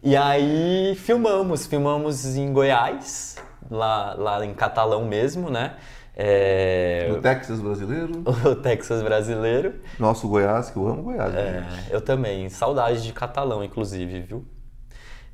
E 0.02 0.16
aí 0.16 0.96
filmamos, 0.96 1.66
filmamos 1.66 2.24
em 2.24 2.52
Goiás, 2.52 3.36
lá, 3.70 4.14
lá 4.14 4.44
em 4.44 4.52
Catalão 4.52 5.04
mesmo, 5.04 5.48
né? 5.48 5.76
É, 6.16 7.06
No 7.08 7.20
Texas 7.22 7.60
brasileiro, 7.60 8.22
o 8.44 8.54
Texas 8.56 9.02
brasileiro. 9.02 9.74
nosso 9.98 10.28
Goiás, 10.28 10.70
que 10.70 10.76
eu 10.76 10.86
amo 10.88 11.02
Goiás. 11.04 11.34
É, 11.34 11.64
eu 11.90 12.00
também, 12.00 12.48
saudade 12.48 13.02
de 13.02 13.12
Catalão, 13.12 13.62
inclusive, 13.64 14.20
viu? 14.20 14.44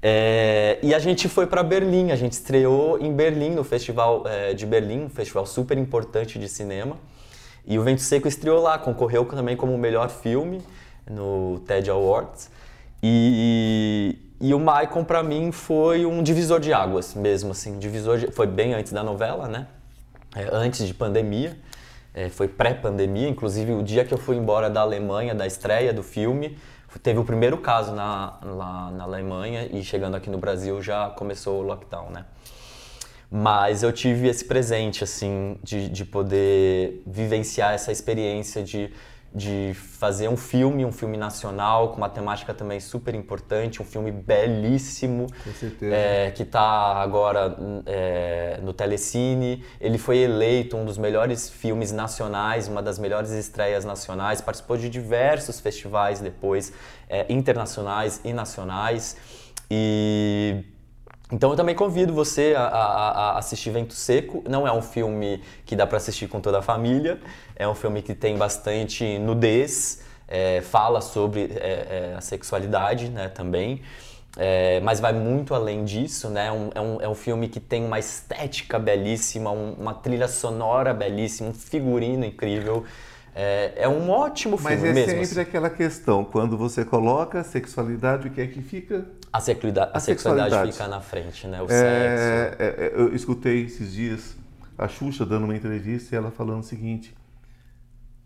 É, 0.03 0.79
e 0.83 0.95
a 0.95 0.99
gente 0.99 1.29
foi 1.29 1.47
para 1.47 1.63
Berlim, 1.63 2.11
a 2.13 2.17
gente 2.17 2.33
estreou 2.33 2.99
em 3.01 3.13
Berlim, 3.13 3.51
no 3.51 3.65
Festival 3.65 4.23
é, 4.27 4.53
de 4.55 4.65
Berlim, 4.67 5.05
um 5.07 5.09
festival 5.09 5.47
super 5.47 5.77
importante 5.79 6.39
de 6.39 6.49
cinema. 6.49 6.97
E 7.67 7.79
o 7.79 7.83
Vento 7.83 8.03
Seco 8.03 8.29
estreou 8.29 8.63
lá, 8.63 8.79
concorreu 8.79 9.25
também 9.25 9.57
como 9.57 9.75
o 9.75 9.79
melhor 9.79 10.09
filme 10.09 10.63
no 11.11 11.59
TED 11.67 11.91
Awards. 11.91 12.49
E, 13.03 14.17
e 14.41 14.55
o 14.55 14.61
Maicon, 14.61 15.03
para 15.03 15.23
mim, 15.23 15.51
foi 15.51 16.07
um 16.07 16.23
divisor 16.23 16.61
de 16.61 16.73
águas 16.73 17.15
mesmo, 17.15 17.51
assim, 17.51 17.79
divisor 17.79 18.19
de- 18.19 18.27
foi 18.31 18.47
bem 18.47 18.75
antes 18.75 18.93
da 18.93 19.03
novela, 19.03 19.49
né? 19.49 19.67
É, 20.37 20.49
antes 20.53 20.87
de 20.87 20.93
pandemia, 20.93 21.57
é, 22.13 22.29
foi 22.29 22.47
pré-pandemia, 22.47 23.27
inclusive 23.27 23.73
o 23.73 23.83
dia 23.83 24.05
que 24.05 24.13
eu 24.13 24.19
fui 24.19 24.37
embora 24.37 24.69
da 24.69 24.83
Alemanha, 24.83 25.35
da 25.35 25.47
estreia 25.47 25.95
do 25.95 26.03
filme, 26.03 26.59
teve 27.03 27.19
o 27.19 27.25
primeiro 27.25 27.57
caso 27.59 27.93
na, 27.95 28.39
lá 28.43 28.91
na 28.91 29.05
Alemanha 29.05 29.67
e 29.73 29.83
chegando 29.83 30.15
aqui 30.15 30.29
no 30.29 30.37
Brasil 30.37 30.81
já 30.83 31.09
começou 31.11 31.61
o 31.61 31.63
lockdown, 31.63 32.11
né? 32.11 32.27
Mas 33.31 33.83
eu 33.83 33.93
tive 33.93 34.29
esse 34.29 34.45
presente, 34.45 35.03
assim, 35.03 35.59
de, 35.63 35.89
de 35.89 36.05
poder 36.05 37.03
vivenciar 37.07 37.75
essa 37.75 37.91
experiência 37.91 38.63
de, 38.63 38.93
de 39.37 39.75
fazer 39.75 40.29
um 40.29 40.37
filme, 40.37 40.83
um 40.83 40.91
filme 40.91 41.19
nacional, 41.19 41.91
com 41.91 41.99
uma 41.99 42.09
temática 42.09 42.55
também 42.55 42.81
super 42.81 43.15
importante, 43.15 43.83
um 43.83 43.85
filme 43.85 44.11
belíssimo, 44.11 45.27
Com 45.45 45.53
certeza. 45.53 45.95
é, 45.95 46.31
que 46.31 46.43
está 46.43 46.95
agora 46.95 47.55
é, 47.85 48.59
no 48.63 48.73
Telecine. 48.73 49.63
Ele 49.79 49.99
foi 49.99 50.17
eleito 50.21 50.75
um 50.75 50.87
dos 50.87 50.97
melhores 50.97 51.51
filmes 51.51 51.93
nacionais, 51.93 52.67
uma 52.67 52.83
das 52.83 52.99
melhores 52.99 53.31
estreias 53.31 53.85
nacionais, 53.85 54.41
participou 54.41 54.79
de 54.79 54.89
diversos 54.89 55.61
festivais 55.61 56.19
depois, 56.19 56.73
é, 57.07 57.27
internacionais 57.29 58.23
e 58.25 58.33
nacionais. 58.33 59.19
E 59.71 60.65
então 61.33 61.51
eu 61.51 61.57
também 61.57 61.75
convido 61.75 62.13
você 62.13 62.55
a, 62.57 62.63
a- 62.63 63.11
a 63.33 63.39
assistir 63.39 63.71
Vento 63.71 63.95
Seco. 63.95 64.45
Não 64.49 64.67
é 64.67 64.73
um 64.73 64.83
filme 64.83 65.43
que 65.65 65.75
dá 65.75 65.87
para 65.87 65.97
assistir 65.97 66.29
com 66.29 66.41
toda 66.41 66.59
a 66.59 66.63
família. 66.63 67.19
É 67.57 67.67
um 67.67 67.75
filme 67.75 68.01
que 68.03 68.15
tem 68.15 68.37
bastante 68.37 69.19
nudez, 69.19 70.03
é, 70.29 70.61
fala 70.63 71.01
sobre 71.01 71.51
é, 71.57 72.13
é, 72.13 72.15
a 72.17 72.21
sexualidade, 72.21 73.09
né, 73.09 73.29
também. 73.29 73.83
É, 74.39 74.81
mas 74.81 75.01
vai 75.01 75.13
muito 75.15 75.55
além 75.55 75.85
disso, 75.85 76.29
né? 76.29 76.53
Um- 76.53 76.71
é, 76.75 76.81
um, 76.81 77.01
é 77.03 77.09
um 77.09 77.15
filme 77.15 77.49
que 77.49 77.59
tem 77.59 77.85
uma 77.85 77.99
estética 77.99 78.79
belíssima, 78.79 79.51
um- 79.51 79.73
uma 79.79 79.95
trilha 79.95 80.29
sonora 80.29 80.93
belíssima, 80.93 81.49
um 81.51 81.55
figurino 81.55 82.25
incrível. 82.25 82.85
É, 83.39 83.83
é 83.83 83.89
um 83.89 84.09
ótimo 84.09 84.57
filme 84.57 84.77
Mas 84.77 84.83
é 84.83 84.93
mesmo. 84.95 85.11
sempre 85.11 85.25
assim. 85.25 85.41
aquela 85.41 85.69
questão, 85.69 86.25
quando 86.25 86.57
você 86.57 86.87
coloca 86.87 87.45
sexualidade, 87.45 88.29
o 88.29 88.31
que 88.31 88.41
é 88.41 88.47
que 88.47 88.63
fica? 88.63 89.05
A, 89.31 89.41
sexualidade, 89.41 89.91
a 89.93 89.97
A 89.99 90.01
sexualidade 90.01 90.51
sexualidade. 90.51 90.73
fica 90.79 90.89
na 90.89 91.01
frente, 91.03 91.47
né? 91.47 91.61
O 91.61 91.65
É, 91.65 91.69
sexo. 91.69 92.63
é, 92.63 92.67
é, 92.87 92.93
eu 92.97 93.15
escutei 93.15 93.65
esses 93.67 93.93
dias 93.93 94.35
a 94.79 94.89
Xuxa 94.89 95.27
dando 95.27 95.45
uma 95.45 95.55
entrevista 95.55 96.15
e 96.15 96.19
ela 96.19 96.31
falando 96.31 96.61
o 96.61 96.63
seguinte: 96.63 97.15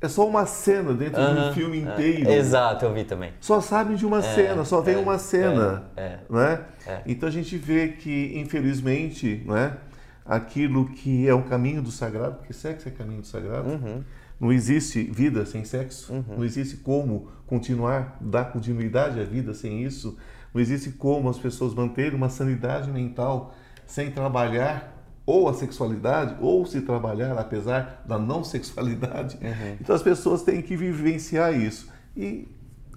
é 0.01 0.07
só 0.09 0.29
uma 0.29 0.47
cena 0.47 0.95
dentro 0.95 1.21
de 1.21 1.27
Aham, 1.27 1.51
um 1.51 1.55
filme 1.55 1.79
é. 1.79 1.81
inteiro. 1.83 2.31
Exato, 2.31 2.85
eu 2.85 2.95
vi 2.95 3.03
também. 3.03 3.33
Só 3.41 3.61
sabem 3.61 3.97
de 3.97 4.07
uma 4.07 4.23
cena, 4.23 4.65
só 4.65 4.81
vem 4.81 4.95
é, 4.95 4.99
uma 4.99 5.19
cena, 5.19 5.91
é, 5.97 6.03
é. 6.05 6.19
né? 6.31 6.61
É. 6.87 7.01
Então 7.05 7.29
a 7.29 7.33
gente 7.33 7.57
vê 7.57 7.89
que, 7.89 8.33
infelizmente, 8.39 9.43
né, 9.45 9.77
aquilo 10.25 10.89
que 10.91 11.29
é 11.29 11.35
o 11.35 11.43
caminho 11.43 11.83
do 11.83 11.91
sagrado, 11.91 12.37
porque 12.37 12.53
sexo 12.53 12.87
é 12.87 12.93
caminho 12.93 13.23
do 13.23 13.27
sagrado, 13.27 13.69
Uhum. 13.69 14.05
Não 14.41 14.51
existe 14.53 15.03
vida 15.05 15.45
sem 15.45 15.65
sexo, 15.65 16.25
não 16.27 16.45
existe 16.45 16.79
como 16.79 17.29
continuar, 17.47 18.17
dar 18.21 18.47
continuidade 18.47 19.21
à 19.21 19.25
vida 19.25 19.53
sem 19.53 19.83
isso, 19.85 20.17
não 20.55 20.61
existe 20.61 20.91
como 20.93 21.29
as 21.29 21.39
pessoas 21.39 21.75
manterem 21.75 22.15
uma 22.15 22.31
sanidade 22.31 22.91
mental 22.91 23.55
sem 23.87 24.11
trabalhar 24.11 24.97
ou 25.27 25.49
a 25.49 25.55
sexualidade, 25.55 26.37
ou 26.41 26.65
se 26.65 26.81
trabalhar 26.81 27.39
apesar 27.39 28.03
da 28.07 28.19
não 28.19 28.43
sexualidade. 28.43 29.39
Então 29.81 29.95
as 29.95 30.03
pessoas 30.03 30.43
têm 30.43 30.61
que 30.63 30.75
vivenciar 30.77 31.55
isso. 31.55 31.89
E 32.17 32.49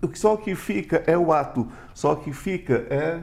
o 0.02 0.08
que 0.08 0.18
só 0.18 0.36
que 0.38 0.56
fica 0.56 1.04
é 1.06 1.18
o 1.18 1.32
ato, 1.32 1.68
só 1.94 2.16
que 2.16 2.32
fica 2.34 2.88
é 2.90 3.22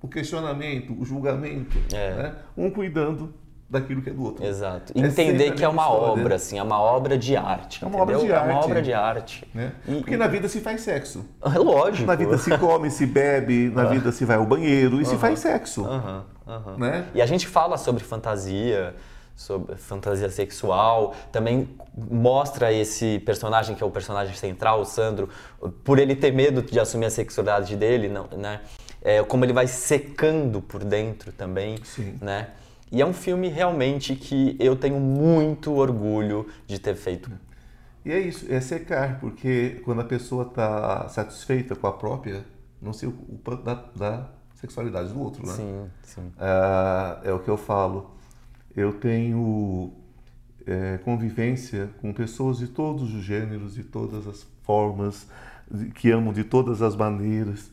o 0.00 0.06
questionamento, 0.08 0.94
o 1.00 1.04
julgamento, 1.04 1.76
É. 1.92 2.14
né? 2.16 2.34
um 2.56 2.70
cuidando 2.70 3.34
daquilo 3.68 4.00
que 4.00 4.10
é 4.10 4.12
do 4.12 4.22
outro. 4.24 4.44
Exato. 4.44 4.92
É 4.94 5.00
Entender 5.00 5.52
que 5.52 5.64
é 5.64 5.68
uma 5.68 5.82
história. 5.82 6.12
obra, 6.22 6.34
assim, 6.36 6.58
é 6.58 6.62
uma 6.62 6.80
obra 6.80 7.18
de 7.18 7.36
arte. 7.36 7.84
É 7.84 7.86
uma 7.86 8.00
obra 8.00 8.14
entendeu? 8.16 8.34
de 8.34 8.40
É 8.40 8.44
uma 8.44 8.54
arte. 8.58 8.64
obra 8.64 8.82
de 8.82 8.92
arte. 8.92 9.48
Né? 9.54 9.72
E- 9.88 9.94
Porque 9.96 10.16
na 10.16 10.26
vida 10.28 10.48
se 10.48 10.60
faz 10.60 10.80
sexo. 10.82 11.24
É 11.44 11.58
lógico. 11.58 12.06
Na 12.06 12.14
vida 12.14 12.38
se 12.38 12.56
come, 12.58 12.90
se 12.90 13.06
bebe, 13.06 13.70
na 13.74 13.84
vida 13.84 14.12
se 14.12 14.24
vai 14.24 14.36
ao 14.36 14.46
banheiro 14.46 15.00
e 15.00 15.04
se 15.04 15.16
faz 15.16 15.40
sexo. 15.40 15.84
Aham, 15.84 16.24
aham. 16.46 16.76
Né? 16.78 17.06
E 17.14 17.20
a 17.20 17.26
gente 17.26 17.46
fala 17.48 17.76
sobre 17.76 18.04
fantasia, 18.04 18.94
sobre 19.34 19.74
fantasia 19.76 20.30
sexual, 20.30 21.14
também 21.32 21.68
mostra 21.96 22.72
esse 22.72 23.18
personagem 23.26 23.74
que 23.74 23.82
é 23.82 23.86
o 23.86 23.90
personagem 23.90 24.34
central, 24.34 24.80
o 24.80 24.84
Sandro, 24.84 25.28
por 25.84 25.98
ele 25.98 26.14
ter 26.14 26.32
medo 26.32 26.62
de 26.62 26.78
assumir 26.78 27.06
a 27.06 27.10
sexualidade 27.10 27.74
dele, 27.76 28.08
não, 28.08 28.28
né? 28.36 28.60
É, 29.02 29.22
como 29.22 29.44
ele 29.44 29.52
vai 29.52 29.66
secando 29.66 30.60
por 30.62 30.82
dentro 30.84 31.30
também, 31.32 31.78
Sim. 31.84 32.16
né? 32.20 32.48
E 32.90 33.02
é 33.02 33.06
um 33.06 33.12
filme 33.12 33.48
realmente 33.48 34.14
que 34.14 34.56
eu 34.60 34.76
tenho 34.76 35.00
muito 35.00 35.72
orgulho 35.74 36.46
de 36.66 36.78
ter 36.78 36.94
feito. 36.94 37.30
E 38.04 38.12
é 38.12 38.20
isso, 38.20 38.46
é 38.48 38.60
secar, 38.60 39.18
porque 39.18 39.80
quando 39.84 40.00
a 40.00 40.04
pessoa 40.04 40.44
está 40.46 41.08
satisfeita 41.08 41.74
com 41.74 41.88
a 41.88 41.92
própria, 41.92 42.44
não 42.80 42.92
se 42.92 43.04
ocupa 43.06 43.56
da, 43.56 43.74
da 43.96 44.30
sexualidade 44.54 45.12
do 45.12 45.20
outro, 45.20 45.44
né? 45.44 45.52
Sim, 45.52 45.90
sim. 46.02 46.32
Ah, 46.38 47.20
é 47.24 47.32
o 47.32 47.40
que 47.40 47.48
eu 47.48 47.56
falo. 47.56 48.12
Eu 48.76 48.92
tenho 48.92 49.92
é, 50.66 50.98
convivência 50.98 51.90
com 52.00 52.12
pessoas 52.12 52.58
de 52.58 52.68
todos 52.68 53.14
os 53.14 53.24
gêneros, 53.24 53.74
de 53.74 53.82
todas 53.82 54.26
as 54.28 54.46
formas, 54.62 55.26
que 55.94 56.10
amam 56.10 56.32
de 56.32 56.44
todas 56.44 56.82
as 56.82 56.94
maneiras. 56.94 57.70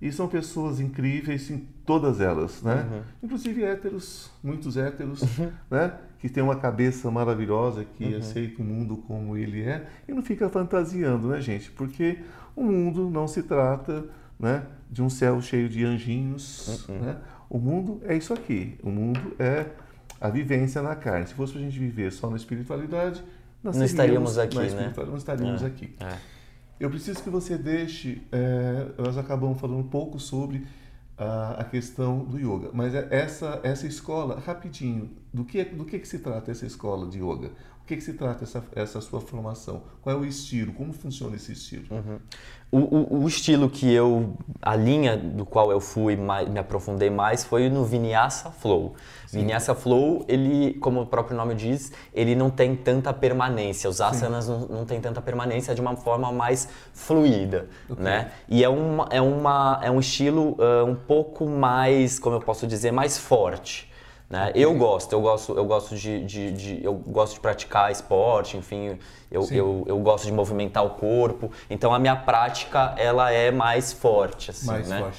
E 0.00 0.10
são 0.10 0.26
pessoas 0.28 0.80
incríveis 0.80 1.50
todas 1.86 2.20
elas, 2.20 2.62
né? 2.62 3.02
Inclusive 3.22 3.62
héteros, 3.62 4.30
muitos 4.42 4.76
héteros, 4.76 5.22
né? 5.70 5.92
Que 6.18 6.28
têm 6.28 6.42
uma 6.42 6.56
cabeça 6.56 7.10
maravilhosa, 7.10 7.84
que 7.84 8.14
aceita 8.16 8.60
o 8.60 8.64
mundo 8.64 8.96
como 8.96 9.36
ele 9.36 9.62
é 9.62 9.86
e 10.08 10.12
não 10.12 10.22
fica 10.22 10.48
fantasiando, 10.48 11.28
né, 11.28 11.40
gente? 11.40 11.70
Porque 11.70 12.18
o 12.56 12.64
mundo 12.64 13.08
não 13.08 13.28
se 13.28 13.42
trata 13.42 14.04
né, 14.38 14.64
de 14.90 15.02
um 15.02 15.08
céu 15.08 15.40
cheio 15.40 15.68
de 15.68 15.84
anjinhos. 15.84 16.86
Uhum. 16.88 16.98
Né? 16.98 17.16
O 17.48 17.58
mundo 17.58 18.00
é 18.04 18.16
isso 18.16 18.34
aqui. 18.34 18.76
O 18.82 18.90
mundo 18.90 19.20
é 19.38 19.66
a 20.20 20.28
vivência 20.28 20.82
na 20.82 20.96
carne. 20.96 21.26
Se 21.26 21.34
fosse 21.34 21.52
para 21.52 21.62
a 21.62 21.64
gente 21.64 21.78
viver 21.78 22.10
só 22.12 22.28
na 22.28 22.36
espiritualidade, 22.36 23.22
nós 23.62 23.76
Não 23.76 23.84
estaríamos 23.84 24.38
aqui, 24.38 24.58
né? 24.58 24.92
Não 25.06 25.16
estaríamos 25.16 25.62
É, 25.62 25.66
aqui. 25.66 25.94
é. 26.00 26.16
Eu 26.78 26.90
preciso 26.90 27.22
que 27.22 27.30
você 27.30 27.56
deixe. 27.56 28.22
é, 28.32 28.86
nós 28.98 29.16
acabamos 29.16 29.58
falando 29.60 29.78
um 29.78 29.88
pouco 29.88 30.18
sobre 30.20 30.66
a, 31.18 31.60
a 31.60 31.64
questão 31.64 32.24
do 32.24 32.38
yoga, 32.38 32.70
mas 32.72 32.94
é 32.94 33.08
essa 33.10 33.60
essa 33.62 33.86
escola, 33.86 34.38
rapidinho, 34.40 35.10
do 35.32 35.44
que 35.44 35.64
do 35.64 35.84
que, 35.84 35.98
que 35.98 36.08
se 36.08 36.18
trata 36.18 36.50
essa 36.50 36.66
escola 36.66 37.08
de 37.08 37.18
yoga? 37.18 37.50
O 37.86 37.88
que, 37.88 37.94
que 37.94 38.02
se 38.02 38.14
trata 38.14 38.42
essa 38.42 38.64
essa 38.74 39.00
sua 39.00 39.20
formação? 39.20 39.82
Qual 40.02 40.16
é 40.16 40.18
o 40.18 40.24
estilo? 40.24 40.72
Como 40.72 40.92
funciona 40.92 41.36
esse 41.36 41.52
estilo? 41.52 41.84
O, 42.72 42.78
o- 42.78 43.22
o 43.22 43.28
estilo 43.28 43.70
que 43.70 43.88
eu, 43.94 44.34
a 44.60 44.74
linha 44.74 45.16
do 45.16 45.46
qual 45.46 45.70
eu 45.70 45.78
fui 45.80 46.16
mais, 46.16 46.48
me 46.48 46.58
aprofundei 46.58 47.08
mais 47.10 47.44
foi 47.44 47.68
no 47.70 47.84
Vinyasa 47.84 48.50
Flow. 48.50 48.96
Vinyasa 49.30 49.72
Flow, 49.72 50.24
ele, 50.26 50.74
como 50.80 51.02
o 51.02 51.06
próprio 51.06 51.36
nome 51.36 51.54
diz, 51.54 51.92
ele 52.12 52.34
não 52.34 52.50
tem 52.50 52.74
tanta 52.74 53.12
permanência. 53.12 53.88
Os 53.88 54.00
asanas 54.00 54.48
não, 54.48 54.66
não 54.66 54.84
tem 54.84 55.00
tanta 55.00 55.22
permanência 55.22 55.72
de 55.72 55.80
uma 55.80 55.94
forma 55.94 56.32
mais 56.32 56.68
fluida, 56.92 57.68
né? 57.96 58.32
E 58.48 58.64
é, 58.64 58.68
uma, 58.68 59.06
é, 59.12 59.20
uma, 59.20 59.78
é 59.80 59.88
um 59.92 60.00
estilo 60.00 60.56
ah, 60.58 60.82
um 60.84 60.96
pouco 60.96 61.46
mais, 61.48 62.18
como 62.18 62.34
eu 62.34 62.40
posso 62.40 62.66
dizer, 62.66 62.90
mais 62.90 63.16
forte. 63.16 63.88
Né? 64.28 64.50
Eu 64.56 64.74
gosto, 64.74 65.12
eu 65.12 65.20
gosto, 65.20 65.56
eu 65.56 65.64
gosto 65.64 65.94
de, 65.96 66.24
de- 66.24 66.50
de- 66.52 66.84
eu 66.84 66.94
gosto 66.94 67.34
de 67.34 67.40
praticar 67.40 67.92
esporte, 67.92 68.56
enfim, 68.56 68.98
eu, 69.30 69.42
Sim. 69.42 69.54
eu, 69.54 69.84
eu 69.86 69.98
gosto 70.00 70.24
de 70.26 70.32
movimentar 70.32 70.84
o 70.84 70.90
corpo. 70.90 71.50
Então 71.70 71.94
a 71.94 71.98
minha 71.98 72.16
prática 72.16 72.92
ela 72.96 73.30
é 73.30 73.52
mais 73.52 73.92
forte, 73.92 74.50
assim, 74.50 74.66
mais 74.66 74.88
né? 74.88 74.98
forte. 74.98 75.18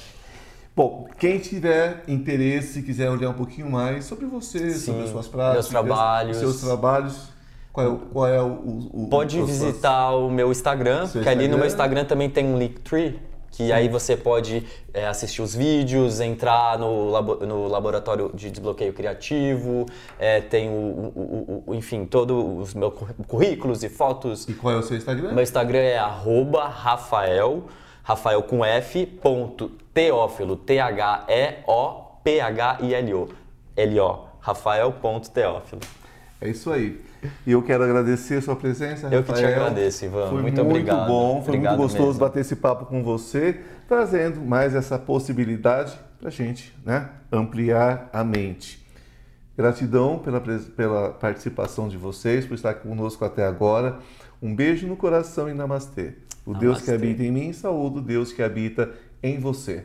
Bom, 0.76 1.08
quem 1.18 1.38
tiver 1.38 2.04
interesse, 2.06 2.82
quiser 2.82 3.10
olhar 3.10 3.30
um 3.30 3.34
pouquinho 3.34 3.70
mais 3.70 4.04
sobre 4.04 4.26
você, 4.26 4.72
sobre 4.74 5.04
as 5.04 5.10
suas 5.10 5.26
práticas, 5.26 5.54
meus 5.54 5.68
trabalhos. 5.68 6.36
seus 6.36 6.60
trabalhos, 6.60 7.28
qual 7.72 7.86
é, 7.86 7.88
o- 7.90 7.96
qual 8.12 8.26
é 8.28 8.42
o, 8.42 8.46
o- 8.46 8.90
o- 9.04 9.08
Pode 9.08 9.36
suas- 9.38 9.48
visitar 9.48 10.10
o 10.10 10.30
meu 10.30 10.52
Instagram, 10.52 11.06
Seu 11.06 11.14
porque 11.22 11.28
ali 11.30 11.48
no 11.48 11.54
Instagram. 11.54 11.56
meu 11.58 11.66
Instagram 11.66 12.04
também 12.04 12.28
tem 12.30 12.44
um 12.44 12.58
Linktree, 12.58 13.18
que 13.58 13.72
aí 13.72 13.88
você 13.88 14.16
pode 14.16 14.64
é, 14.94 15.04
assistir 15.08 15.42
os 15.42 15.52
vídeos, 15.52 16.20
entrar 16.20 16.78
no, 16.78 17.10
labo- 17.10 17.44
no 17.44 17.66
laboratório 17.66 18.30
de 18.32 18.52
desbloqueio 18.52 18.92
criativo, 18.92 19.84
é, 20.16 20.40
tem 20.40 20.68
o, 20.68 20.72
o- 20.72 21.64
o- 21.66 21.74
enfim, 21.74 22.04
todos 22.06 22.36
os 22.68 22.72
meus 22.72 22.94
curr- 22.94 23.14
currículos 23.26 23.82
e 23.82 23.88
fotos. 23.88 24.46
E 24.48 24.54
qual 24.54 24.74
é 24.74 24.76
o 24.78 24.82
seu 24.84 24.96
Instagram? 24.96 25.32
Meu 25.32 25.42
Instagram 25.42 25.80
é 25.80 25.98
arroba 25.98 26.68
Rafael, 26.68 27.64
Rafael 28.04 28.40
com 28.44 28.64
F, 28.64 29.04
ponto, 29.06 29.72
Teófilo, 29.92 30.54
T-H-E-O-P-H-I-L-O, 30.54 33.28
L-O, 33.76 34.24
Rafael.teófilo. 34.40 35.80
É 36.40 36.48
isso 36.48 36.70
aí. 36.70 37.00
E 37.46 37.52
eu 37.52 37.62
quero 37.62 37.82
agradecer 37.84 38.36
a 38.36 38.42
sua 38.42 38.54
presença, 38.56 39.08
Eu 39.08 39.22
que 39.24 39.32
te 39.32 39.40
Rafael. 39.42 39.56
agradeço, 39.62 40.04
Ivan. 40.04 40.30
Foi 40.30 40.42
Muito 40.42 40.60
obrigado. 40.60 41.06
bom, 41.06 41.42
foi 41.42 41.54
Obrigado 41.54 41.76
muito 41.78 41.82
gostoso 41.88 42.06
mesmo. 42.10 42.20
bater 42.20 42.40
esse 42.40 42.56
papo 42.56 42.86
com 42.86 43.02
você, 43.02 43.60
trazendo 43.88 44.40
mais 44.40 44.74
essa 44.74 44.98
possibilidade 44.98 45.98
para 46.18 46.28
a 46.28 46.30
gente 46.32 46.72
né, 46.84 47.08
ampliar 47.32 48.08
a 48.12 48.22
mente. 48.22 48.86
Gratidão 49.56 50.18
pela, 50.18 50.40
pela 50.40 51.10
participação 51.10 51.88
de 51.88 51.96
vocês, 51.96 52.46
por 52.46 52.54
estar 52.54 52.74
conosco 52.74 53.24
até 53.24 53.44
agora. 53.44 53.98
Um 54.40 54.54
beijo 54.54 54.86
no 54.86 54.96
coração 54.96 55.48
e 55.48 55.54
namastê. 55.54 56.14
O 56.46 56.54
Deus 56.54 56.80
que 56.80 56.86
Namastê. 56.86 56.92
habita 56.94 57.22
em 57.24 57.32
mim, 57.32 57.52
saúde 57.52 57.98
o 57.98 58.00
Deus 58.00 58.32
que 58.32 58.42
habita 58.42 58.90
em 59.22 59.38
você. 59.40 59.84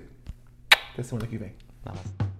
Até 0.94 1.02
semana 1.02 1.28
que 1.28 1.38
vem. 1.38 1.54
Namastê. 1.84 2.33